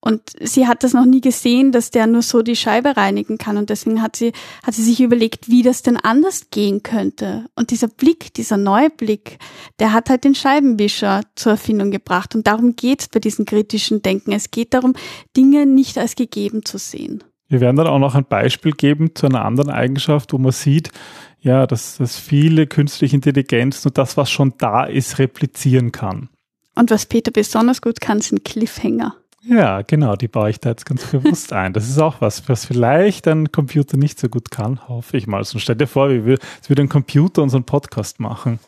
Und 0.07 0.21
sie 0.39 0.67
hat 0.67 0.83
das 0.83 0.93
noch 0.93 1.05
nie 1.05 1.19
gesehen, 1.19 1.71
dass 1.71 1.89
der 1.89 2.05
nur 2.05 2.21
so 2.21 2.43
die 2.43 2.55
Scheibe 2.55 2.95
reinigen 2.95 3.39
kann. 3.39 3.57
Und 3.57 3.71
deswegen 3.71 4.03
hat 4.03 4.15
sie, 4.15 4.33
hat 4.63 4.75
sie 4.75 4.83
sich 4.83 5.01
überlegt, 5.01 5.49
wie 5.49 5.63
das 5.63 5.81
denn 5.81 5.97
anders 5.97 6.51
gehen 6.51 6.83
könnte. 6.83 7.47
Und 7.55 7.71
dieser 7.71 7.87
Blick, 7.87 8.31
dieser 8.35 8.57
neue 8.57 8.91
Blick, 8.91 9.39
der 9.79 9.93
hat 9.93 10.11
halt 10.11 10.23
den 10.23 10.35
Scheibenwischer 10.35 11.21
zur 11.33 11.53
Erfindung 11.53 11.89
gebracht. 11.89 12.35
Und 12.35 12.45
darum 12.45 12.75
geht 12.75 13.01
es 13.01 13.07
bei 13.07 13.19
diesem 13.19 13.45
kritischen 13.45 14.03
Denken. 14.03 14.31
Es 14.31 14.51
geht 14.51 14.75
darum, 14.75 14.93
Dinge 15.35 15.65
nicht 15.65 15.97
als 15.97 16.15
gegeben 16.15 16.63
zu 16.63 16.77
sehen. 16.77 17.23
Wir 17.47 17.59
werden 17.59 17.75
dann 17.75 17.87
auch 17.87 17.97
noch 17.97 18.13
ein 18.13 18.25
Beispiel 18.25 18.73
geben 18.73 19.15
zu 19.15 19.25
einer 19.25 19.43
anderen 19.43 19.71
Eigenschaft, 19.71 20.33
wo 20.33 20.37
man 20.37 20.51
sieht, 20.51 20.91
ja, 21.39 21.65
dass, 21.65 21.97
dass 21.97 22.19
viele 22.19 22.67
künstliche 22.67 23.15
Intelligenz 23.15 23.83
nur 23.83 23.91
das, 23.91 24.17
was 24.17 24.29
schon 24.29 24.53
da 24.59 24.83
ist, 24.83 25.17
replizieren 25.17 25.91
kann. 25.91 26.29
Und 26.75 26.91
was 26.91 27.07
Peter 27.07 27.31
besonders 27.31 27.81
gut 27.81 28.01
kann, 28.01 28.21
sind 28.21 28.43
Cliffhanger. 28.45 29.15
Ja, 29.47 29.83
genau, 29.83 30.15
die 30.15 30.27
baue 30.27 30.49
ich 30.49 30.59
da 30.59 30.69
jetzt 30.69 30.85
ganz 30.85 31.05
bewusst 31.11 31.53
ein. 31.53 31.73
Das 31.73 31.87
ist 31.87 31.99
auch 31.99 32.19
was, 32.19 32.49
was 32.49 32.65
vielleicht 32.65 33.27
ein 33.27 33.51
Computer 33.51 33.95
nicht 33.95 34.19
so 34.19 34.27
gut 34.27 34.49
kann, 34.49 34.87
hoffe 34.87 35.17
ich 35.17 35.27
mal. 35.27 35.43
So 35.43 35.59
stell 35.59 35.75
dir 35.75 35.87
vor, 35.87 36.09
wie 36.09 36.25
wir, 36.25 36.39
es 36.61 36.69
würde 36.69 36.81
ein 36.81 36.89
Computer 36.89 37.43
unseren 37.43 37.63
Podcast 37.63 38.19
machen. 38.19 38.59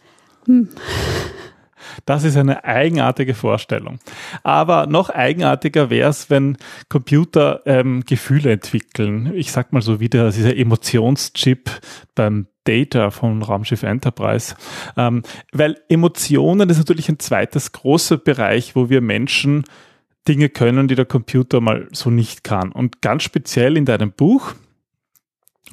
Hm. 0.46 0.69
Das 2.05 2.24
ist 2.24 2.38
eine 2.38 2.63
eigenartige 2.63 3.34
Vorstellung. 3.34 4.00
Aber 4.43 4.88
noch 4.88 5.10
eigenartiger 5.10 5.89
wäre 5.89 6.10
es, 6.10 6.29
wenn 6.29 6.57
Computer 6.89 7.62
ähm, 7.65 8.03
Gefühle 8.05 8.51
entwickeln. 8.51 9.31
Ich 9.36 9.51
sag 9.51 9.74
mal 9.74 9.81
so 9.81 10.00
wie 10.00 10.10
der, 10.10 10.31
dieser 10.31 10.57
Emotionschip 10.57 11.69
beim 12.13 12.48
Data 12.65 13.10
von 13.12 13.41
Raumschiff 13.41 13.84
Enterprise. 13.84 14.55
Ähm, 14.98 15.24
weil 15.53 15.77
Emotionen 15.88 16.69
ist 16.69 16.77
natürlich 16.77 17.10
ein 17.10 17.19
zweites 17.19 17.72
großer 17.72 18.17
Bereich, 18.17 18.75
wo 18.75 18.89
wir 18.89 19.01
Menschen 19.01 19.63
Dinge 20.27 20.50
können, 20.50 20.88
die 20.88 20.96
der 20.96 21.05
Computer 21.05 21.62
mal 21.62 21.88
so 21.91 22.10
nicht 22.10 22.43
kann. 22.43 22.72
Und 22.72 23.01
ganz 23.01 23.24
speziell 23.24 23.77
in 23.77 23.86
deinem 23.86 24.12
Buch 24.12 24.53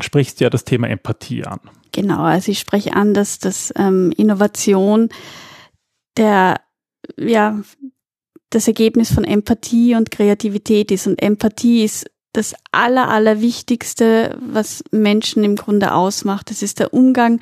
sprichst 0.00 0.40
du 0.40 0.44
ja 0.44 0.50
das 0.50 0.64
Thema 0.64 0.88
Empathie 0.88 1.44
an. 1.44 1.61
Genau, 1.92 2.23
also 2.23 2.50
ich 2.50 2.58
spreche 2.58 2.94
an, 2.94 3.14
dass 3.14 3.38
das 3.38 3.73
ähm, 3.76 4.12
Innovation 4.16 5.11
der, 6.16 6.61
ja, 7.16 7.61
das 8.50 8.68
Ergebnis 8.68 9.12
von 9.12 9.25
Empathie 9.25 9.94
und 9.94 10.11
Kreativität 10.11 10.90
ist. 10.90 11.06
Und 11.06 11.20
Empathie 11.20 11.84
ist 11.84 12.11
das 12.32 12.54
Aller, 12.73 13.08
Allerwichtigste, 13.08 14.38
was 14.40 14.82
Menschen 14.90 15.44
im 15.44 15.56
Grunde 15.56 15.94
ausmacht. 15.94 16.50
Das 16.50 16.62
ist 16.62 16.80
der 16.80 16.92
Umgang 16.92 17.40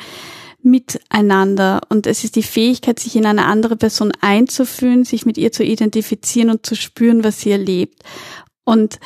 miteinander 0.64 1.81
und 1.88 2.07
es 2.07 2.25
ist 2.25 2.37
die 2.37 2.42
Fähigkeit, 2.42 2.99
sich 2.99 3.16
in 3.16 3.26
eine 3.26 3.47
andere 3.47 3.76
Person 3.76 4.12
einzufühlen, 4.21 5.04
sich 5.04 5.26
mit 5.26 5.38
ihr 5.38 5.52
zu 5.52 5.64
identifizieren 5.64 6.50
und 6.50 6.66
zu 6.66 6.76
spüren, 6.76 7.25
was 7.25 7.40
sie 7.40 7.50
erlebt. 7.50 8.02
Und 8.64 9.00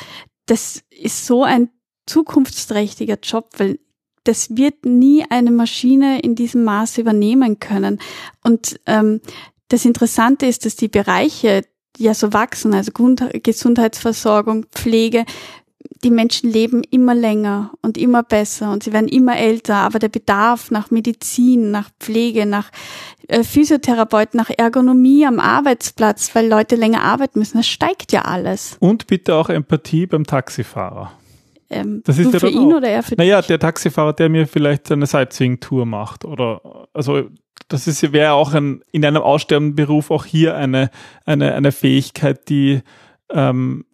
das 0.45 0.83
ist 0.89 1.25
so 1.25 1.43
ein 1.43 1.69
zukunftsträchtiger 2.05 3.17
Job, 3.21 3.49
weil 3.57 3.79
das 4.23 4.57
wird 4.57 4.85
nie 4.85 5.25
eine 5.29 5.51
Maschine 5.51 6.19
in 6.19 6.35
diesem 6.35 6.63
Maße 6.63 7.01
übernehmen 7.01 7.59
können. 7.59 7.99
Und 8.43 8.79
ähm, 8.85 9.21
das 9.69 9.85
Interessante 9.85 10.45
ist, 10.45 10.65
dass 10.65 10.75
die 10.75 10.89
Bereiche 10.89 11.63
ja 11.97 12.13
so 12.13 12.33
wachsen, 12.33 12.73
also 12.73 12.91
Gesundheitsversorgung, 12.93 14.65
Pflege, 14.71 15.25
die 16.03 16.11
Menschen 16.11 16.51
leben 16.51 16.83
immer 16.83 17.15
länger 17.15 17.71
und 17.81 17.97
immer 17.97 18.23
besser 18.23 18.71
und 18.71 18.83
sie 18.83 18.93
werden 18.93 19.07
immer 19.07 19.37
älter, 19.37 19.75
aber 19.75 19.99
der 19.99 20.09
Bedarf 20.09 20.71
nach 20.71 20.91
Medizin, 20.91 21.71
nach 21.71 21.89
Pflege, 21.99 22.45
nach 22.45 22.71
äh, 23.27 23.43
Physiotherapeuten, 23.43 24.37
nach 24.37 24.49
Ergonomie 24.55 25.25
am 25.25 25.39
Arbeitsplatz, 25.39 26.33
weil 26.35 26.47
Leute 26.47 26.75
länger 26.75 27.03
arbeiten 27.03 27.39
müssen, 27.39 27.57
das 27.57 27.67
steigt 27.67 28.11
ja 28.11 28.23
alles. 28.23 28.77
Und 28.79 29.07
bitte 29.07 29.35
auch 29.35 29.49
Empathie 29.49 30.05
beim 30.05 30.25
Taxifahrer. 30.25 31.11
Ähm, 31.69 32.01
das 32.05 32.17
ist 32.17 32.33
du 32.33 32.39
für 32.39 32.49
ihn 32.49 32.71
auch. 32.71 32.77
oder 32.77 32.89
er 32.89 33.03
für 33.03 33.15
naja, 33.15 33.41
dich? 33.41 33.49
Naja, 33.49 33.57
der 33.57 33.59
Taxifahrer, 33.59 34.13
der 34.13 34.29
mir 34.29 34.47
vielleicht 34.47 34.91
eine 34.91 35.05
Sightseeing-Tour 35.05 35.85
macht 35.85 36.25
oder 36.25 36.87
also 36.93 37.23
das 37.69 37.87
ist 37.87 38.13
wäre 38.13 38.31
auch 38.33 38.53
ein, 38.53 38.81
in 38.91 39.03
einem 39.03 39.21
aussterbenden 39.21 39.75
Beruf 39.75 40.09
auch 40.09 40.25
hier 40.25 40.55
eine, 40.55 40.89
eine, 41.25 41.53
eine 41.53 41.71
Fähigkeit, 41.71 42.47
die 42.47 42.81
ähm, 43.29 43.85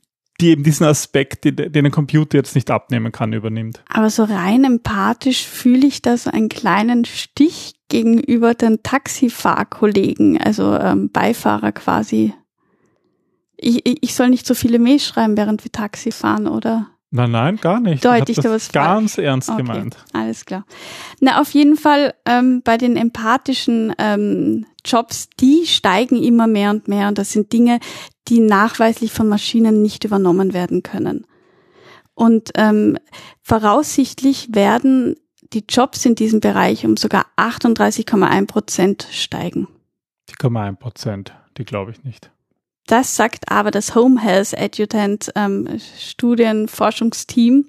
die 0.43 0.49
eben 0.49 0.63
diesen 0.63 0.85
Aspekt, 0.85 1.45
den, 1.45 1.55
den 1.71 1.85
ein 1.85 1.91
Computer 1.91 2.37
jetzt 2.37 2.53
nicht 2.53 2.69
abnehmen 2.69 3.13
kann, 3.13 3.31
übernimmt. 3.31 3.81
Aber 3.87 4.09
so 4.09 4.25
rein 4.25 4.65
empathisch 4.65 5.47
fühle 5.47 5.87
ich 5.87 6.01
da 6.01 6.17
so 6.17 6.29
einen 6.29 6.49
kleinen 6.49 7.05
Stich 7.05 7.75
gegenüber 7.87 8.53
den 8.53 8.83
Taxifahrkollegen, 8.83 10.41
also 10.41 10.75
ähm, 10.75 11.09
Beifahrer 11.11 11.71
quasi. 11.71 12.33
Ich, 13.55 13.81
ich 13.85 14.15
soll 14.15 14.29
nicht 14.29 14.45
so 14.45 14.53
viele 14.53 14.79
Mails 14.79 15.07
schreiben, 15.07 15.37
während 15.37 15.63
wir 15.63 15.71
Taxi 15.71 16.11
fahren, 16.11 16.47
oder? 16.47 16.87
Nein, 17.11 17.31
nein, 17.31 17.57
gar 17.57 17.79
nicht. 17.79 18.03
Deute 18.03 18.31
ich 18.31 18.39
da 18.39 18.49
was 18.49 18.71
ganz 18.71 19.15
falsch? 19.15 19.25
ernst 19.25 19.49
okay, 19.49 19.61
gemeint. 19.61 19.95
Alles 20.13 20.45
klar. 20.45 20.65
Na, 21.21 21.39
auf 21.39 21.51
jeden 21.51 21.77
Fall 21.77 22.15
ähm, 22.25 22.61
bei 22.63 22.77
den 22.77 22.97
empathischen 22.97 23.93
ähm, 23.99 24.65
Jobs, 24.83 25.29
die 25.39 25.65
steigen 25.67 26.21
immer 26.21 26.47
mehr 26.47 26.71
und 26.71 26.87
mehr 26.87 27.07
und 27.07 27.17
das 27.17 27.31
sind 27.31 27.53
Dinge, 27.53 27.79
die 28.27 28.39
nachweislich 28.39 29.11
von 29.11 29.27
Maschinen 29.27 29.81
nicht 29.81 30.03
übernommen 30.03 30.53
werden 30.53 30.83
können. 30.83 31.25
Und 32.15 32.51
ähm, 32.55 32.97
voraussichtlich 33.41 34.49
werden 34.53 35.15
die 35.53 35.65
Jobs 35.67 36.05
in 36.05 36.15
diesem 36.15 36.39
Bereich 36.39 36.85
um 36.85 36.97
sogar 36.97 37.25
38,1 37.37 38.47
Prozent 38.47 39.07
steigen. 39.11 39.67
Die 40.29 40.35
0,1 40.35 40.75
Prozent, 40.77 41.33
die 41.57 41.65
glaube 41.65 41.91
ich 41.91 42.03
nicht. 42.03 42.31
Das 42.87 43.15
sagt 43.15 43.49
aber 43.49 43.71
das 43.71 43.95
Home 43.95 44.21
Health 44.21 44.57
Adjutant 44.57 45.31
ähm, 45.35 45.79
Studienforschungsteam 45.97 47.65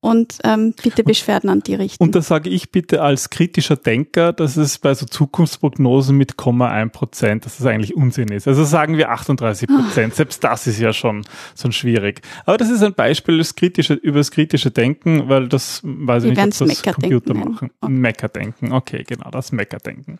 und 0.00 0.38
ähm, 0.44 0.74
bitte 0.80 1.02
Beschwerden 1.02 1.50
an 1.50 1.60
die 1.60 1.74
richten. 1.74 2.02
Und 2.02 2.14
da 2.14 2.22
sage 2.22 2.48
ich 2.50 2.70
bitte 2.70 3.02
als 3.02 3.30
kritischer 3.30 3.76
Denker, 3.76 4.32
dass 4.32 4.56
es 4.56 4.78
bei 4.78 4.94
so 4.94 5.06
Zukunftsprognosen 5.06 6.16
mit 6.16 6.34
0,1 6.34 6.90
Prozent, 6.90 7.44
dass 7.44 7.56
das 7.56 7.66
eigentlich 7.66 7.96
Unsinn 7.96 8.28
ist. 8.28 8.46
Also 8.46 8.64
sagen 8.64 8.98
wir 8.98 9.10
38 9.10 9.68
Prozent, 9.68 10.12
ah. 10.12 10.16
selbst 10.16 10.44
das 10.44 10.66
ist 10.66 10.78
ja 10.78 10.92
schon, 10.92 11.24
schon 11.60 11.72
schwierig. 11.72 12.20
Aber 12.44 12.56
das 12.56 12.70
ist 12.70 12.82
ein 12.82 12.94
Beispiel 12.94 13.38
das 13.38 13.54
kritische, 13.56 13.94
über 13.94 14.18
das 14.18 14.30
kritische 14.30 14.70
Denken, 14.70 15.28
weil 15.28 15.48
das 15.48 15.80
weiß 15.82 16.24
ich 16.24 16.36
nicht, 16.36 16.60
ob 16.60 16.68
das 16.68 16.82
Computer 16.82 17.34
machen. 17.34 17.70
Okay. 17.80 17.92
Meckerdenken, 17.92 18.72
okay, 18.72 19.02
genau, 19.06 19.30
das 19.30 19.50
Meckerdenken. 19.50 20.18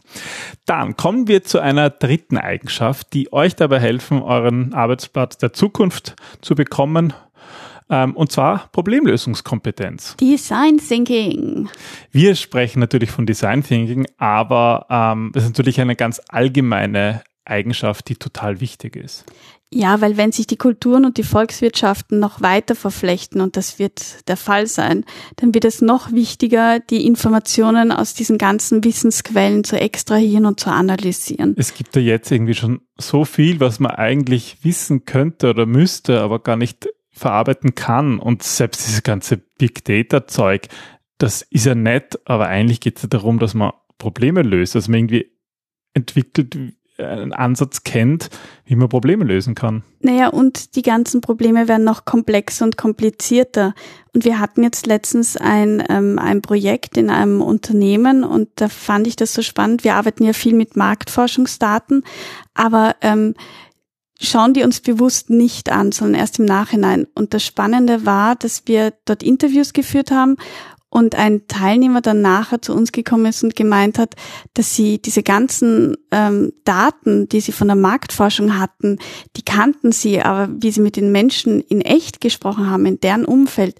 Dann 0.64 0.96
kommen 0.96 1.28
wir 1.28 1.44
zu 1.44 1.60
einer 1.60 1.90
dritten 1.90 2.38
Eigenschaft, 2.38 3.12
die 3.12 3.32
euch 3.32 3.54
dabei 3.54 3.78
helfen, 3.78 4.22
euren 4.22 4.74
Arbeitsplatz 4.74 5.38
der 5.38 5.52
Zukunft 5.52 6.16
zu 6.40 6.54
bekommen 6.54 7.12
ähm, 7.90 8.16
und 8.16 8.32
zwar 8.32 8.68
Problemlösungskompetenz. 8.72 10.16
Design 10.16 10.78
Thinking. 10.78 11.68
Wir 12.10 12.34
sprechen 12.34 12.80
natürlich 12.80 13.10
von 13.10 13.26
Design 13.26 13.62
Thinking, 13.62 14.06
aber 14.18 14.86
ähm, 14.90 15.30
das 15.34 15.44
ist 15.44 15.50
natürlich 15.50 15.80
eine 15.80 15.96
ganz 15.96 16.20
allgemeine 16.28 17.22
Eigenschaft, 17.44 18.08
die 18.08 18.16
total 18.16 18.60
wichtig 18.60 18.96
ist. 18.96 19.24
Ja, 19.72 20.00
weil 20.00 20.16
wenn 20.16 20.30
sich 20.30 20.46
die 20.46 20.56
Kulturen 20.56 21.04
und 21.04 21.16
die 21.16 21.24
Volkswirtschaften 21.24 22.20
noch 22.20 22.40
weiter 22.40 22.76
verflechten, 22.76 23.40
und 23.40 23.56
das 23.56 23.80
wird 23.80 24.28
der 24.28 24.36
Fall 24.36 24.68
sein, 24.68 25.04
dann 25.36 25.54
wird 25.54 25.64
es 25.64 25.82
noch 25.82 26.12
wichtiger, 26.12 26.78
die 26.78 27.04
Informationen 27.04 27.90
aus 27.90 28.14
diesen 28.14 28.38
ganzen 28.38 28.84
Wissensquellen 28.84 29.64
zu 29.64 29.78
extrahieren 29.78 30.46
und 30.46 30.60
zu 30.60 30.70
analysieren. 30.70 31.54
Es 31.58 31.74
gibt 31.74 31.96
ja 31.96 32.02
jetzt 32.02 32.30
irgendwie 32.30 32.54
schon 32.54 32.80
so 32.96 33.24
viel, 33.24 33.58
was 33.58 33.80
man 33.80 33.90
eigentlich 33.90 34.58
wissen 34.62 35.04
könnte 35.04 35.50
oder 35.50 35.66
müsste, 35.66 36.20
aber 36.20 36.38
gar 36.38 36.56
nicht 36.56 36.88
verarbeiten 37.16 37.74
kann. 37.74 38.18
Und 38.18 38.42
selbst 38.42 38.86
dieses 38.86 39.02
ganze 39.02 39.38
Big 39.38 39.84
Data 39.84 40.26
Zeug, 40.26 40.68
das 41.18 41.42
ist 41.42 41.66
ja 41.66 41.74
nett, 41.74 42.20
aber 42.26 42.46
eigentlich 42.46 42.80
geht 42.80 42.96
es 42.96 43.02
ja 43.02 43.08
darum, 43.08 43.38
dass 43.38 43.54
man 43.54 43.72
Probleme 43.98 44.42
löst, 44.42 44.74
dass 44.74 44.88
man 44.88 44.98
irgendwie 45.00 45.32
entwickelt 45.94 46.56
einen 46.98 47.32
Ansatz 47.32 47.82
kennt, 47.82 48.30
wie 48.64 48.76
man 48.76 48.88
Probleme 48.88 49.24
lösen 49.24 49.54
kann. 49.54 49.82
Naja, 50.00 50.28
und 50.28 50.76
die 50.76 50.82
ganzen 50.82 51.20
Probleme 51.20 51.68
werden 51.68 51.84
noch 51.84 52.04
komplexer 52.04 52.64
und 52.64 52.76
komplizierter. 52.76 53.74
Und 54.14 54.24
wir 54.24 54.38
hatten 54.38 54.62
jetzt 54.62 54.86
letztens 54.86 55.36
ein, 55.36 55.82
ähm, 55.88 56.18
ein 56.18 56.40
Projekt 56.40 56.96
in 56.96 57.10
einem 57.10 57.42
Unternehmen 57.42 58.24
und 58.24 58.48
da 58.56 58.68
fand 58.68 59.06
ich 59.06 59.16
das 59.16 59.34
so 59.34 59.42
spannend. 59.42 59.84
Wir 59.84 59.94
arbeiten 59.94 60.24
ja 60.24 60.32
viel 60.32 60.54
mit 60.54 60.76
Marktforschungsdaten, 60.76 62.02
aber 62.54 62.96
ähm, 63.02 63.34
schauen 64.20 64.54
die 64.54 64.62
uns 64.62 64.80
bewusst 64.80 65.30
nicht 65.30 65.70
an, 65.70 65.92
sondern 65.92 66.20
erst 66.20 66.38
im 66.38 66.44
Nachhinein. 66.44 67.06
Und 67.14 67.34
das 67.34 67.44
Spannende 67.44 68.06
war, 68.06 68.36
dass 68.36 68.62
wir 68.66 68.92
dort 69.04 69.22
Interviews 69.22 69.72
geführt 69.72 70.10
haben 70.10 70.36
und 70.88 71.14
ein 71.14 71.46
Teilnehmer 71.48 72.00
dann 72.00 72.22
nachher 72.22 72.62
zu 72.62 72.72
uns 72.72 72.92
gekommen 72.92 73.26
ist 73.26 73.44
und 73.44 73.56
gemeint 73.56 73.98
hat, 73.98 74.14
dass 74.54 74.74
sie 74.74 75.00
diese 75.00 75.22
ganzen 75.22 75.96
ähm, 76.10 76.52
Daten, 76.64 77.28
die 77.28 77.40
sie 77.40 77.52
von 77.52 77.68
der 77.68 77.76
Marktforschung 77.76 78.58
hatten, 78.58 78.98
die 79.36 79.42
kannten 79.42 79.92
sie, 79.92 80.22
aber 80.22 80.48
wie 80.58 80.70
sie 80.70 80.80
mit 80.80 80.96
den 80.96 81.12
Menschen 81.12 81.60
in 81.60 81.82
echt 81.82 82.20
gesprochen 82.20 82.70
haben, 82.70 82.86
in 82.86 83.00
deren 83.00 83.24
Umfeld, 83.24 83.76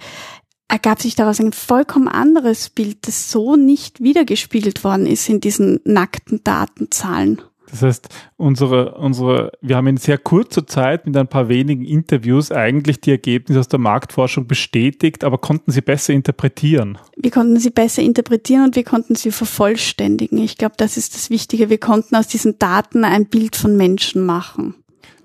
ergab 0.69 1.00
sich 1.00 1.14
daraus 1.14 1.40
ein 1.40 1.52
vollkommen 1.52 2.09
anderes 2.09 2.71
Bild, 2.71 3.07
das 3.07 3.31
so 3.31 3.57
nicht 3.57 4.02
wiedergespiegelt 4.02 4.85
worden 4.85 5.07
ist 5.07 5.28
in 5.28 5.40
diesen 5.40 5.81
nackten 5.85 6.43
Datenzahlen. 6.43 7.40
Das 7.70 7.82
heißt, 7.82 8.08
unsere, 8.37 8.94
unsere, 8.94 9.52
wir 9.61 9.76
haben 9.76 9.88
in 9.88 9.96
sehr 9.96 10.18
kurzer 10.18 10.66
Zeit 10.66 11.06
mit 11.06 11.16
ein 11.16 11.26
paar 11.26 11.49
wenigen 11.49 11.85
Interviews 11.85 12.52
eigentlich 12.52 13.00
die 13.00 13.11
Ergebnisse 13.11 13.61
aus 13.61 13.68
der 13.68 13.80
Marktforschung 13.80 14.46
bestätigt, 14.46 15.25
aber 15.25 15.38
konnten 15.38 15.73
sie 15.73 15.80
besser 15.80 16.12
interpretieren. 16.12 16.99
Wir 17.16 17.30
konnten 17.30 17.58
sie 17.58 17.70
besser 17.70 18.02
interpretieren 18.02 18.64
und 18.64 18.76
wir 18.76 18.85
konnten 18.85 19.14
sie 19.16 19.30
vervollständigen. 19.30 20.38
Ich 20.38 20.58
glaube, 20.58 20.75
das 20.76 20.96
ist 20.96 21.14
das 21.14 21.30
Wichtige. 21.30 21.70
Wir 21.70 21.78
konnten 21.78 22.14
aus 22.14 22.28
diesen 22.28 22.58
Daten 22.58 23.04
ein 23.04 23.26
Bild 23.26 23.56
von 23.56 23.76
Menschen 23.76 24.25
machen. 24.25 24.75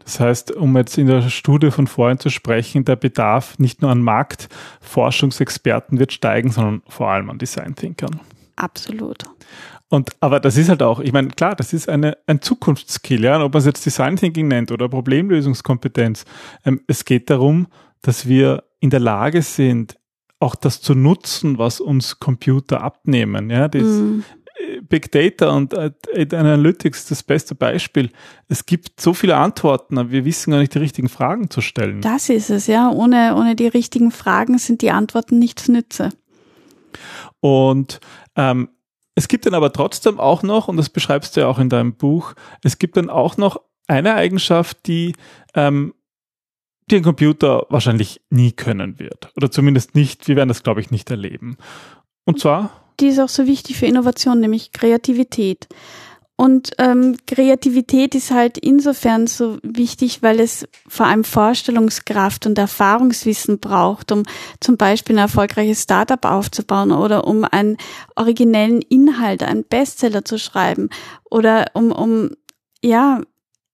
Das 0.03 0.19
heißt, 0.19 0.51
um 0.51 0.75
jetzt 0.75 0.97
in 0.97 1.07
der 1.07 1.29
Studie 1.29 1.71
von 1.71 1.87
vorhin 1.87 2.19
zu 2.19 2.29
sprechen, 2.29 2.85
der 2.85 2.95
Bedarf 2.95 3.59
nicht 3.59 3.81
nur 3.81 3.91
an 3.91 4.01
Marktforschungsexperten 4.01 5.99
wird 5.99 6.11
steigen, 6.11 6.51
sondern 6.51 6.81
vor 6.87 7.09
allem 7.09 7.29
an 7.29 7.37
Design 7.37 7.75
Thinkern. 7.75 8.19
Absolut. 8.61 9.23
Und, 9.89 10.11
aber 10.19 10.39
das 10.39 10.55
ist 10.55 10.69
halt 10.69 10.83
auch, 10.83 10.99
ich 10.99 11.11
meine, 11.11 11.29
klar, 11.29 11.55
das 11.55 11.73
ist 11.73 11.89
eine, 11.89 12.17
ein 12.27 12.41
Zukunftsskill, 12.41 13.23
ja, 13.23 13.43
ob 13.43 13.53
man 13.53 13.59
es 13.59 13.65
jetzt 13.65 13.85
Design 13.85 14.15
Thinking 14.15 14.47
nennt 14.47 14.71
oder 14.71 14.87
Problemlösungskompetenz. 14.87 16.23
Ähm, 16.63 16.81
es 16.87 17.03
geht 17.03 17.29
darum, 17.29 17.67
dass 18.01 18.27
wir 18.27 18.63
in 18.79 18.89
der 18.89 18.99
Lage 18.99 19.41
sind, 19.41 19.97
auch 20.39 20.55
das 20.55 20.81
zu 20.81 20.95
nutzen, 20.95 21.57
was 21.57 21.79
uns 21.79 22.19
Computer 22.19 22.81
abnehmen, 22.81 23.49
ja, 23.49 23.67
das, 23.67 23.83
mm. 23.83 24.23
Big 24.87 25.11
Data 25.11 25.49
und 25.49 25.73
äh, 25.73 25.91
Analytics 26.31 27.07
das 27.07 27.23
beste 27.23 27.55
Beispiel. 27.55 28.11
Es 28.47 28.65
gibt 28.65 28.99
so 29.01 29.13
viele 29.13 29.37
Antworten, 29.37 29.97
aber 29.97 30.11
wir 30.11 30.25
wissen 30.25 30.51
gar 30.51 30.59
nicht 30.59 30.73
die 30.73 30.79
richtigen 30.79 31.09
Fragen 31.09 31.49
zu 31.49 31.61
stellen. 31.61 32.01
Das 32.01 32.29
ist 32.29 32.49
es, 32.49 32.67
ja. 32.67 32.91
Ohne, 32.91 33.35
ohne 33.35 33.55
die 33.55 33.67
richtigen 33.67 34.11
Fragen 34.11 34.57
sind 34.57 34.81
die 34.81 34.91
Antworten 34.91 35.39
nichts 35.39 35.67
nütze. 35.67 36.09
Und 37.39 37.99
ähm, 38.35 38.69
es 39.15 39.27
gibt 39.27 39.45
dann 39.45 39.53
aber 39.53 39.73
trotzdem 39.73 40.19
auch 40.19 40.41
noch, 40.41 40.67
und 40.67 40.77
das 40.77 40.89
beschreibst 40.89 41.35
du 41.35 41.41
ja 41.41 41.47
auch 41.47 41.59
in 41.59 41.69
deinem 41.69 41.93
Buch, 41.95 42.33
es 42.63 42.79
gibt 42.79 42.97
dann 42.97 43.09
auch 43.09 43.37
noch 43.37 43.61
eine 43.87 44.15
Eigenschaft, 44.15 44.87
die 44.87 45.13
ähm, 45.53 45.93
die 46.91 46.97
ein 46.97 47.03
Computer 47.03 47.65
wahrscheinlich 47.69 48.21
nie 48.29 48.51
können 48.51 48.99
wird. 48.99 49.31
Oder 49.35 49.49
zumindest 49.49 49.95
nicht, 49.95 50.27
wir 50.27 50.35
werden 50.35 50.49
das, 50.49 50.63
glaube 50.63 50.81
ich, 50.81 50.91
nicht 50.91 51.09
erleben. 51.09 51.57
Und 52.25 52.39
zwar? 52.39 52.71
Die 52.99 53.07
ist 53.07 53.19
auch 53.19 53.29
so 53.29 53.47
wichtig 53.47 53.77
für 53.77 53.85
Innovation, 53.85 54.39
nämlich 54.39 54.73
Kreativität. 54.73 55.67
Und 56.41 56.71
ähm, 56.79 57.17
Kreativität 57.27 58.15
ist 58.15 58.31
halt 58.31 58.57
insofern 58.57 59.27
so 59.27 59.59
wichtig, 59.61 60.23
weil 60.23 60.39
es 60.39 60.67
vor 60.87 61.05
allem 61.05 61.23
Vorstellungskraft 61.23 62.47
und 62.47 62.57
Erfahrungswissen 62.57 63.59
braucht, 63.59 64.11
um 64.11 64.23
zum 64.59 64.75
Beispiel 64.75 65.17
ein 65.17 65.21
erfolgreiches 65.21 65.83
Startup 65.83 66.25
aufzubauen 66.25 66.93
oder 66.93 67.27
um 67.27 67.43
einen 67.43 67.77
originellen 68.15 68.81
Inhalt, 68.81 69.43
einen 69.43 69.65
Bestseller 69.65 70.25
zu 70.25 70.39
schreiben 70.39 70.89
oder 71.29 71.67
um, 71.75 71.91
um 71.91 72.31
ja, 72.83 73.21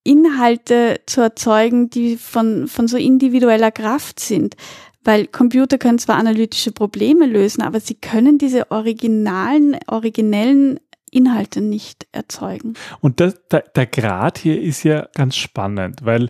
Inhalte 0.04 1.00
zu 1.06 1.22
erzeugen, 1.22 1.90
die 1.90 2.18
von, 2.18 2.68
von 2.68 2.90
so 2.90 2.98
individueller 2.98 3.72
Kraft 3.72 4.20
sind. 4.20 4.58
Weil 5.06 5.28
Computer 5.28 5.78
können 5.78 6.00
zwar 6.00 6.18
analytische 6.18 6.74
Probleme 6.74 7.28
lösen, 7.28 7.62
aber 7.62 7.80
sie 7.80 7.96
können 7.96 8.38
diese 8.38 8.72
originalen, 8.72 9.78
originellen 9.88 10.82
Inhalte 11.18 11.62
nicht 11.62 12.08
erzeugen. 12.12 12.76
Und 13.02 13.20
das, 13.20 13.36
der, 13.52 13.62
der 13.62 13.88
Grad 13.88 14.38
hier 14.38 14.62
ist 14.62 14.84
ja 14.84 15.08
ganz 15.16 15.36
spannend, 15.36 16.06
weil 16.06 16.30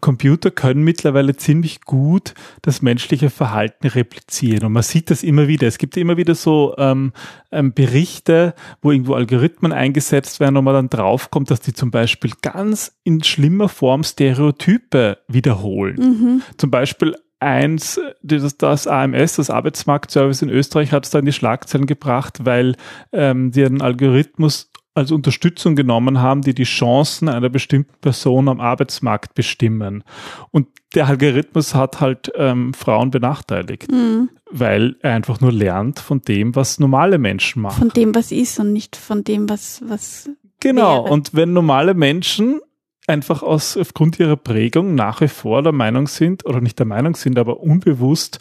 Computer 0.00 0.50
können 0.50 0.82
mittlerweile 0.82 1.36
ziemlich 1.36 1.82
gut 1.82 2.34
das 2.62 2.82
menschliche 2.82 3.30
Verhalten 3.30 3.86
replizieren. 3.86 4.64
Und 4.64 4.72
man 4.72 4.82
sieht 4.82 5.10
das 5.10 5.22
immer 5.22 5.46
wieder. 5.48 5.68
Es 5.68 5.78
gibt 5.78 5.96
immer 5.96 6.16
wieder 6.16 6.34
so 6.34 6.74
ähm, 6.78 7.12
ähm, 7.52 7.72
Berichte, 7.74 8.54
wo 8.82 8.90
irgendwo 8.90 9.14
Algorithmen 9.14 9.72
eingesetzt 9.72 10.40
werden 10.40 10.56
und 10.56 10.64
man 10.64 10.74
dann 10.74 10.90
draufkommt, 10.90 11.50
dass 11.50 11.60
die 11.60 11.74
zum 11.74 11.90
Beispiel 11.90 12.32
ganz 12.42 12.98
in 13.04 13.22
schlimmer 13.22 13.68
Form 13.68 14.02
Stereotype 14.02 15.18
wiederholen. 15.28 15.96
Mhm. 15.96 16.42
Zum 16.56 16.70
Beispiel 16.70 17.14
eins, 17.40 18.00
das, 18.22 18.56
das 18.56 18.86
AMS, 18.86 19.36
das 19.36 19.50
Arbeitsmarktservice 19.50 20.42
in 20.42 20.50
Österreich, 20.50 20.92
hat 20.92 21.04
es 21.04 21.10
da 21.10 21.18
in 21.18 21.24
die 21.24 21.32
Schlagzeilen 21.32 21.86
gebracht, 21.86 22.44
weil 22.44 22.76
ähm, 23.12 23.50
die 23.50 23.64
einen 23.64 23.82
Algorithmus 23.82 24.70
als 24.94 25.12
Unterstützung 25.12 25.76
genommen 25.76 26.20
haben, 26.20 26.42
die 26.42 26.54
die 26.54 26.64
Chancen 26.64 27.28
einer 27.28 27.48
bestimmten 27.48 27.94
Person 28.00 28.48
am 28.48 28.60
Arbeitsmarkt 28.60 29.34
bestimmen. 29.34 30.04
Und 30.50 30.66
der 30.94 31.06
Algorithmus 31.06 31.74
hat 31.74 32.00
halt 32.00 32.32
ähm, 32.34 32.74
Frauen 32.74 33.10
benachteiligt, 33.10 33.90
mhm. 33.90 34.30
weil 34.50 34.96
er 35.00 35.14
einfach 35.14 35.40
nur 35.40 35.52
lernt 35.52 36.00
von 36.00 36.20
dem, 36.22 36.56
was 36.56 36.80
normale 36.80 37.18
Menschen 37.18 37.62
machen. 37.62 37.78
Von 37.78 37.88
dem, 37.90 38.14
was 38.14 38.32
ist 38.32 38.58
und 38.58 38.72
nicht 38.72 38.96
von 38.96 39.22
dem, 39.24 39.48
was 39.48 39.80
was 39.86 40.28
Genau. 40.60 41.04
Wäre. 41.04 41.12
Und 41.12 41.34
wenn 41.34 41.52
normale 41.52 41.94
Menschen 41.94 42.60
einfach 43.06 43.42
aus, 43.42 43.76
aufgrund 43.76 44.18
ihrer 44.18 44.36
Prägung 44.36 44.94
nach 44.94 45.20
wie 45.20 45.28
vor 45.28 45.62
der 45.62 45.72
Meinung 45.72 46.06
sind, 46.06 46.46
oder 46.46 46.60
nicht 46.60 46.78
der 46.78 46.86
Meinung 46.86 47.14
sind, 47.16 47.38
aber 47.38 47.60
unbewusst 47.60 48.38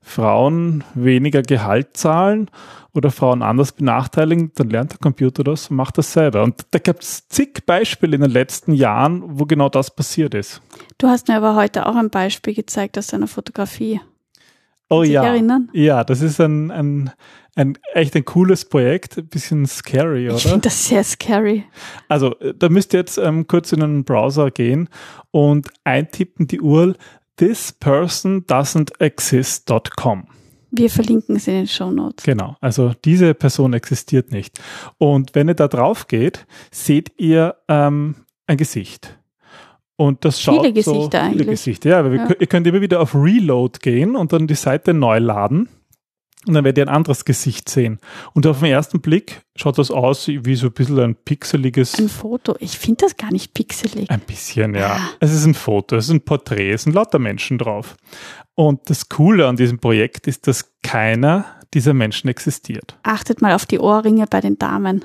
Frauen 0.00 0.84
weniger 0.94 1.42
Gehalt 1.42 1.96
zahlen 1.96 2.50
oder 2.94 3.10
Frauen 3.10 3.42
anders 3.42 3.72
benachteiligen, 3.72 4.52
dann 4.54 4.70
lernt 4.70 4.92
der 4.92 4.98
Computer 4.98 5.44
das 5.44 5.70
und 5.70 5.76
macht 5.76 5.98
das 5.98 6.12
selber. 6.12 6.42
Und 6.42 6.66
da 6.70 6.78
gibt 6.78 7.02
es 7.02 7.28
zig 7.28 7.66
Beispiele 7.66 8.16
in 8.16 8.22
den 8.22 8.30
letzten 8.30 8.72
Jahren, 8.72 9.22
wo 9.38 9.44
genau 9.44 9.68
das 9.68 9.94
passiert 9.94 10.34
ist. 10.34 10.62
Du 10.96 11.08
hast 11.08 11.28
mir 11.28 11.36
aber 11.36 11.54
heute 11.54 11.86
auch 11.86 11.94
ein 11.94 12.10
Beispiel 12.10 12.54
gezeigt 12.54 12.98
aus 12.98 13.08
deiner 13.08 13.28
Fotografie. 13.28 14.00
Oh 14.88 15.02
ja. 15.02 15.24
Erinnern? 15.24 15.68
Ja, 15.72 16.04
das 16.04 16.22
ist 16.22 16.40
ein, 16.40 16.70
ein, 16.70 17.10
ein 17.56 17.76
echt 17.92 18.16
ein 18.16 18.24
cooles 18.24 18.64
Projekt, 18.64 19.18
ein 19.18 19.26
bisschen 19.26 19.66
scary, 19.66 20.28
oder? 20.28 20.36
Ich 20.36 20.44
finde 20.44 20.60
das 20.60 20.86
sehr 20.86 21.04
scary. 21.04 21.64
Also, 22.08 22.34
da 22.56 22.68
müsst 22.68 22.94
ihr 22.94 23.00
jetzt 23.00 23.18
ähm, 23.18 23.46
kurz 23.46 23.72
in 23.72 23.82
einen 23.82 24.04
Browser 24.04 24.50
gehen 24.50 24.88
und 25.30 25.68
eintippen 25.84 26.46
die 26.46 26.60
URL 26.60 26.96
thispersondoesn'texist.com. 27.38 30.28
Wir 30.70 30.90
verlinken 30.90 31.36
es 31.36 31.48
in 31.48 31.54
den 31.54 31.66
Show 31.66 31.90
Notes. 31.90 32.24
Genau, 32.24 32.56
also 32.60 32.92
diese 33.04 33.32
Person 33.34 33.72
existiert 33.72 34.30
nicht. 34.32 34.60
Und 34.98 35.34
wenn 35.34 35.48
ihr 35.48 35.54
da 35.54 35.66
drauf 35.68 36.08
geht, 36.08 36.46
seht 36.70 37.18
ihr 37.18 37.56
ähm, 37.68 38.26
ein 38.46 38.58
Gesicht. 38.58 39.18
Und 40.00 40.24
das 40.24 40.40
schaut 40.40 40.60
viele 40.60 40.72
Gesichter 40.72 41.18
so, 41.18 41.18
eigentlich. 41.18 41.38
Viele 41.38 41.50
Gesichter, 41.50 41.90
ja. 41.90 42.08
ja. 42.08 42.28
Ihr 42.38 42.46
könnt 42.46 42.66
immer 42.68 42.80
wieder 42.80 43.00
auf 43.00 43.16
Reload 43.16 43.80
gehen 43.80 44.14
und 44.14 44.32
dann 44.32 44.46
die 44.46 44.54
Seite 44.54 44.94
neu 44.94 45.18
laden. 45.18 45.68
Und 46.46 46.54
dann 46.54 46.62
werdet 46.62 46.78
ihr 46.78 46.88
ein 46.88 46.94
anderes 46.94 47.24
Gesicht 47.24 47.68
sehen. 47.68 47.98
Und 48.32 48.46
auf 48.46 48.60
den 48.60 48.70
ersten 48.70 49.00
Blick 49.00 49.42
schaut 49.56 49.76
das 49.76 49.90
aus 49.90 50.28
wie 50.28 50.54
so 50.54 50.68
ein 50.68 50.72
bisschen 50.72 51.00
ein 51.00 51.16
pixeliges. 51.16 51.98
Ein 51.98 52.08
Foto. 52.08 52.54
Ich 52.60 52.78
finde 52.78 53.06
das 53.06 53.16
gar 53.16 53.32
nicht 53.32 53.54
pixelig. 53.54 54.08
Ein 54.08 54.20
bisschen, 54.20 54.76
ja. 54.76 54.98
Ah. 54.98 55.10
Es 55.18 55.34
ist 55.34 55.44
ein 55.44 55.54
Foto, 55.54 55.96
es 55.96 56.04
ist 56.04 56.12
ein 56.12 56.20
Porträt, 56.20 56.70
es 56.70 56.84
sind 56.84 56.92
lauter 56.92 57.18
Menschen 57.18 57.58
drauf. 57.58 57.96
Und 58.54 58.88
das 58.88 59.08
Coole 59.08 59.48
an 59.48 59.56
diesem 59.56 59.80
Projekt 59.80 60.28
ist, 60.28 60.46
dass 60.46 60.76
keiner 60.82 61.44
dieser 61.74 61.92
Menschen 61.92 62.28
existiert. 62.28 62.96
Achtet 63.02 63.42
mal 63.42 63.52
auf 63.52 63.66
die 63.66 63.80
Ohrringe 63.80 64.26
bei 64.30 64.40
den 64.40 64.58
Damen. 64.58 65.04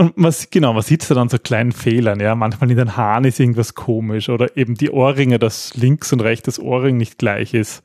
Und 0.00 0.12
was, 0.16 0.48
genau, 0.50 0.72
man 0.72 0.82
sieht 0.82 1.10
da 1.10 1.14
dann 1.16 1.28
so 1.28 1.38
kleinen 1.38 1.72
Fehlern, 1.72 2.20
ja. 2.20 2.36
Manchmal 2.36 2.70
in 2.70 2.76
den 2.76 2.96
Haaren 2.96 3.24
ist 3.24 3.40
irgendwas 3.40 3.74
komisch 3.74 4.28
oder 4.28 4.56
eben 4.56 4.74
die 4.76 4.90
Ohrringe, 4.90 5.40
dass 5.40 5.74
links 5.74 6.12
und 6.12 6.20
rechts 6.20 6.46
das 6.46 6.60
Ohrring 6.60 6.96
nicht 6.96 7.18
gleich 7.18 7.52
ist. 7.52 7.82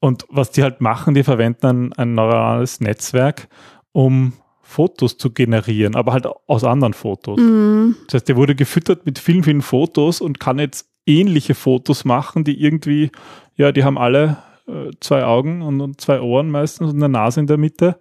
Und 0.00 0.26
was 0.28 0.50
die 0.50 0.64
halt 0.64 0.80
machen, 0.80 1.14
die 1.14 1.22
verwenden 1.22 1.66
ein, 1.66 1.92
ein 1.92 2.14
neurales 2.14 2.80
Netzwerk, 2.80 3.48
um 3.92 4.32
Fotos 4.60 5.18
zu 5.18 5.30
generieren, 5.30 5.94
aber 5.94 6.12
halt 6.12 6.26
aus 6.46 6.64
anderen 6.64 6.94
Fotos. 6.94 7.38
Mhm. 7.38 7.96
Das 8.06 8.14
heißt, 8.14 8.28
der 8.28 8.36
wurde 8.36 8.56
gefüttert 8.56 9.06
mit 9.06 9.20
vielen, 9.20 9.44
vielen 9.44 9.62
Fotos 9.62 10.20
und 10.20 10.40
kann 10.40 10.58
jetzt 10.58 10.88
ähnliche 11.06 11.54
Fotos 11.54 12.04
machen, 12.04 12.42
die 12.42 12.60
irgendwie, 12.60 13.10
ja, 13.56 13.70
die 13.70 13.84
haben 13.84 13.98
alle 13.98 14.38
äh, 14.66 14.90
zwei 15.00 15.24
Augen 15.24 15.62
und, 15.62 15.80
und 15.80 16.00
zwei 16.00 16.20
Ohren 16.20 16.50
meistens 16.50 16.90
und 16.90 16.96
eine 16.96 17.08
Nase 17.08 17.40
in 17.40 17.46
der 17.46 17.56
Mitte 17.56 17.98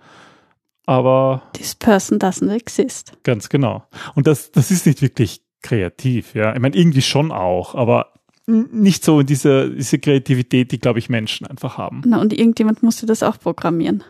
aber. 0.89 1.43
This 1.53 1.75
person 1.75 2.17
doesn't 2.19 2.51
exist. 2.51 3.13
Ganz 3.23 3.49
genau. 3.49 3.83
Und 4.15 4.25
das, 4.27 4.51
das 4.51 4.71
ist 4.71 4.85
nicht 4.87 5.01
wirklich 5.01 5.41
kreativ, 5.61 6.33
ja. 6.33 6.53
Ich 6.53 6.59
meine, 6.59 6.75
irgendwie 6.75 7.03
schon 7.03 7.31
auch, 7.31 7.75
aber 7.75 8.13
nicht 8.47 9.03
so 9.03 9.21
diese, 9.21 9.69
diese 9.69 9.99
Kreativität, 9.99 10.71
die, 10.71 10.79
glaube 10.79 10.97
ich, 10.97 11.07
Menschen 11.07 11.45
einfach 11.45 11.77
haben. 11.77 12.01
Na, 12.05 12.19
und 12.19 12.33
irgendjemand 12.33 12.81
musste 12.81 13.05
das 13.05 13.21
auch 13.21 13.39
programmieren. 13.39 14.03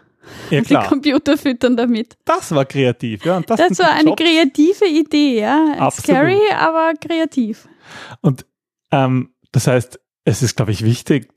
Ja, 0.50 0.62
klar. 0.62 0.84
Die 0.84 0.90
Computer 0.90 1.38
füttern 1.38 1.76
damit. 1.76 2.18
Das 2.24 2.52
war 2.54 2.64
kreativ, 2.64 3.26
ja. 3.26 3.38
Und 3.38 3.50
das, 3.50 3.60
Das 3.60 3.80
war 3.80 3.92
eine 3.92 4.10
Jobs. 4.10 4.22
kreative 4.24 4.86
Idee, 4.86 5.42
ja. 5.42 5.74
Absolut. 5.80 6.18
Scary, 6.18 6.40
aber 6.58 6.94
kreativ. 6.94 7.68
Und 8.22 8.46
ähm, 8.92 9.32
das 9.52 9.68
heißt, 9.68 10.00
es 10.24 10.44
ist, 10.44 10.56
glaube 10.56 10.72
ich, 10.72 10.86
wichtig, 10.86 11.30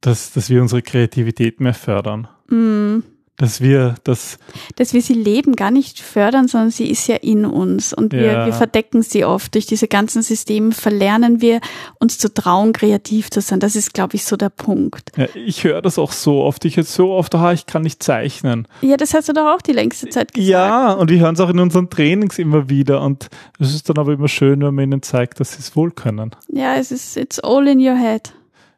dass, 0.00 0.32
dass 0.32 0.50
wir 0.50 0.60
unsere 0.62 0.82
Kreativität 0.82 1.60
mehr 1.60 1.74
fördern. 1.74 2.26
Mm. 2.48 3.00
Dass 3.40 3.60
wir 3.60 3.94
das, 4.02 4.38
Dass 4.76 4.92
wir 4.94 5.00
sie 5.00 5.14
leben, 5.14 5.54
gar 5.54 5.70
nicht 5.70 6.00
fördern, 6.00 6.48
sondern 6.48 6.70
sie 6.70 6.90
ist 6.90 7.06
ja 7.06 7.14
in 7.14 7.44
uns. 7.46 7.92
Und 7.92 8.12
wir, 8.12 8.22
Ja. 8.32 8.46
wir 8.46 8.52
verdecken 8.52 9.02
sie 9.02 9.24
oft. 9.24 9.54
Durch 9.54 9.64
diese 9.64 9.86
ganzen 9.86 10.22
Systeme 10.22 10.72
verlernen 10.72 11.40
wir, 11.40 11.60
uns 12.00 12.18
zu 12.18 12.34
trauen, 12.34 12.72
kreativ 12.72 13.30
zu 13.30 13.40
sein. 13.40 13.60
Das 13.60 13.76
ist, 13.76 13.94
glaube 13.94 14.16
ich, 14.16 14.24
so 14.24 14.36
der 14.36 14.48
Punkt. 14.50 15.12
ja, 15.16 15.26
ich 15.36 15.62
höre 15.62 15.80
das 15.82 15.98
auch 16.00 16.10
so 16.10 16.42
oft. 16.42 16.64
Ich 16.64 16.76
höre 16.78 16.82
so 16.84 17.12
oft, 17.12 17.32
ah, 17.36 17.52
ich 17.52 17.66
kann 17.66 17.82
nicht 17.82 18.02
zeichnen. 18.02 18.66
Ja, 18.82 18.96
das 18.96 19.14
hast 19.14 19.28
du 19.28 19.32
doch 19.32 19.46
auch 19.54 19.62
die 19.62 19.72
längste 19.72 20.08
Zeit 20.08 20.34
gesagt. 20.34 20.48
Ja, 20.48 20.92
und 20.94 21.08
wir 21.08 21.20
hören 21.20 21.34
es 21.36 21.40
auch 21.40 21.50
in 21.50 21.60
unseren 21.60 21.88
Trainings 21.90 22.40
immer 22.40 22.68
wieder. 22.68 23.02
Und 23.02 23.28
es 23.60 23.72
ist 23.72 23.88
dann 23.88 23.98
aber 23.98 24.14
immer 24.14 24.26
schön, 24.28 24.62
wenn 24.62 24.74
man 24.74 24.82
ihnen 24.84 25.02
zeigt, 25.02 25.38
dass 25.38 25.52
sie 25.52 25.60
es 25.60 25.76
wohl 25.76 25.92
können. 25.92 26.34
Ja, 26.52 26.74
es 26.74 26.90
ist, 26.90 27.16
it's 27.16 27.38
all 27.38 27.68
in 27.68 27.78
your 27.78 27.96
head. 27.96 28.32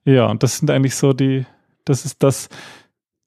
Ja, 0.04 0.26
und 0.26 0.42
das 0.42 0.58
sind 0.58 0.70
eigentlich 0.70 0.94
so 0.96 1.14
die, 1.14 1.46
das 1.86 2.04
ist 2.04 2.22
das, 2.22 2.50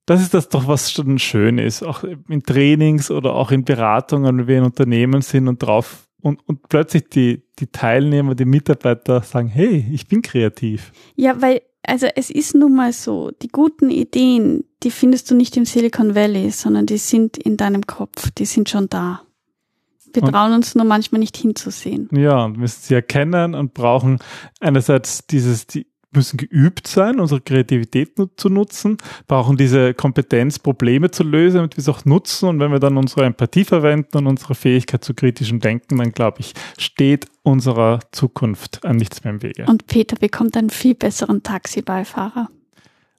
das 0.05 0.21
ist 0.21 0.33
das 0.33 0.49
doch, 0.49 0.67
was 0.67 0.91
schon 0.91 1.17
schön 1.19 1.57
ist. 1.57 1.83
Auch 1.83 2.03
in 2.03 2.43
Trainings 2.43 3.09
oder 3.09 3.33
auch 3.33 3.51
in 3.51 3.63
Beratungen, 3.63 4.37
wenn 4.39 4.47
wir 4.47 4.57
in 4.57 4.63
Unternehmen 4.65 5.21
sind 5.21 5.47
und 5.47 5.61
drauf 5.63 6.07
und, 6.21 6.39
und 6.47 6.67
plötzlich 6.69 7.09
die, 7.09 7.43
die 7.59 7.67
Teilnehmer, 7.67 8.35
die 8.35 8.45
Mitarbeiter 8.45 9.21
sagen, 9.21 9.47
hey, 9.47 9.85
ich 9.91 10.07
bin 10.07 10.21
kreativ. 10.21 10.91
Ja, 11.15 11.41
weil, 11.41 11.61
also 11.85 12.07
es 12.15 12.29
ist 12.29 12.55
nun 12.55 12.75
mal 12.75 12.93
so, 12.93 13.31
die 13.41 13.49
guten 13.49 13.89
Ideen, 13.89 14.63
die 14.83 14.91
findest 14.91 15.29
du 15.31 15.35
nicht 15.35 15.55
im 15.57 15.65
Silicon 15.65 16.15
Valley, 16.15 16.49
sondern 16.51 16.85
die 16.85 16.97
sind 16.97 17.37
in 17.37 17.57
deinem 17.57 17.85
Kopf, 17.85 18.31
die 18.31 18.45
sind 18.45 18.69
schon 18.69 18.87
da. 18.89 19.21
Wir 20.13 20.23
Und- 20.23 20.31
trauen 20.31 20.53
uns 20.53 20.75
nur 20.75 20.85
manchmal 20.85 21.19
nicht 21.19 21.35
hinzusehen. 21.35 22.07
Ja, 22.11 22.45
und 22.45 22.57
müssen 22.57 22.79
sie 22.83 22.93
erkennen 22.93 23.55
und 23.55 23.73
brauchen 23.73 24.19
einerseits 24.59 25.25
dieses, 25.27 25.65
die 25.67 25.87
müssen 26.15 26.37
geübt 26.37 26.87
sein, 26.87 27.19
unsere 27.19 27.41
Kreativität 27.41 28.11
zu 28.35 28.49
nutzen, 28.49 28.97
brauchen 29.27 29.57
diese 29.57 29.93
Kompetenz, 29.93 30.59
Probleme 30.59 31.11
zu 31.11 31.23
lösen, 31.23 31.57
damit 31.57 31.77
wir 31.77 31.81
es 31.81 31.89
auch 31.89 32.05
nutzen. 32.05 32.49
Und 32.49 32.59
wenn 32.59 32.71
wir 32.71 32.79
dann 32.79 32.97
unsere 32.97 33.25
Empathie 33.25 33.65
verwenden 33.65 34.17
und 34.17 34.27
unsere 34.27 34.55
Fähigkeit 34.55 35.03
zu 35.03 35.13
kritischem 35.13 35.59
Denken, 35.59 35.97
dann 35.97 36.11
glaube 36.11 36.41
ich, 36.41 36.53
steht 36.77 37.27
unserer 37.43 37.99
Zukunft 38.11 38.85
an 38.85 38.97
nichts 38.97 39.23
mehr 39.23 39.33
im 39.33 39.41
Wege. 39.41 39.65
Und 39.67 39.87
Peter 39.87 40.15
bekommt 40.15 40.55
einen 40.57 40.69
viel 40.69 40.95
besseren 40.95 41.43
Taxibeifahrer. 41.43 42.49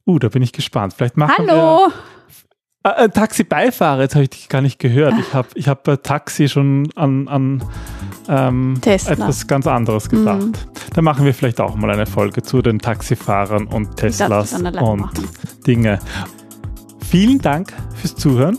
Uh, 0.06 0.18
da 0.18 0.28
bin 0.28 0.42
ich 0.42 0.52
gespannt. 0.52 0.94
Vielleicht 0.94 1.16
machen 1.16 1.48
Hallo! 1.48 1.88
wir 1.88 1.92
äh, 2.84 3.04
äh, 3.04 3.08
Taxi-Beifahrer. 3.08 4.02
Jetzt 4.02 4.14
habe 4.14 4.24
ich 4.24 4.30
dich 4.30 4.48
gar 4.48 4.60
nicht 4.60 4.78
gehört. 4.78 5.14
Ich 5.18 5.32
habe 5.32 5.48
ich 5.54 5.68
hab 5.68 5.84
bei 5.84 5.96
Taxi 5.96 6.48
schon 6.48 6.90
an, 6.94 7.28
an 7.28 7.64
ähm, 8.28 8.78
etwas 8.84 9.46
ganz 9.46 9.66
anderes 9.66 10.08
gedacht. 10.08 10.42
Mhm. 10.42 10.73
Da 10.94 11.02
machen 11.02 11.24
wir 11.26 11.34
vielleicht 11.34 11.60
auch 11.60 11.74
mal 11.74 11.90
eine 11.90 12.06
Folge 12.06 12.42
zu 12.42 12.62
den 12.62 12.78
Taxifahrern 12.78 13.66
und 13.66 13.96
Teslas 13.96 14.52
und 14.54 14.62
machen. 14.74 15.10
Dinge. 15.66 15.98
Vielen 17.10 17.40
Dank 17.40 17.72
fürs 17.96 18.14
Zuhören 18.16 18.58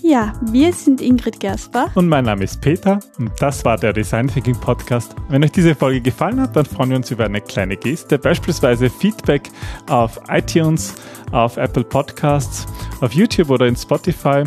Ja, 0.00 0.32
wir 0.52 0.72
sind 0.72 1.00
Ingrid 1.00 1.40
Gersbach. 1.40 1.94
und 1.96 2.08
mein 2.08 2.24
Name 2.24 2.44
ist 2.44 2.60
Peter 2.60 3.00
und 3.18 3.30
das 3.40 3.64
war 3.64 3.76
der 3.76 3.92
Design 3.92 4.28
Thinking 4.28 4.56
Podcast. 4.56 5.14
Wenn 5.28 5.42
euch 5.44 5.52
diese 5.52 5.74
Folge 5.74 6.00
gefallen 6.00 6.40
hat, 6.40 6.54
dann 6.56 6.66
freuen 6.66 6.90
wir 6.90 6.96
uns 6.98 7.10
über 7.10 7.24
eine 7.24 7.40
kleine 7.40 7.76
Geste, 7.76 8.18
beispielsweise 8.18 8.88
Feedback 8.88 9.50
auf 9.88 10.20
iTunes, 10.28 10.94
auf 11.32 11.56
Apple 11.56 11.84
Podcasts, 11.84 12.66
auf 13.00 13.12
YouTube 13.12 13.50
oder 13.50 13.66
in 13.66 13.76
Spotify 13.76 14.44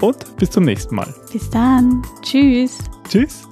und 0.00 0.36
bis 0.36 0.50
zum 0.50 0.64
nächsten 0.64 0.94
Mal. 0.94 1.12
Bis 1.32 1.50
dann. 1.50 2.02
Tschüss. 2.22 2.78
Tschüss. 3.08 3.48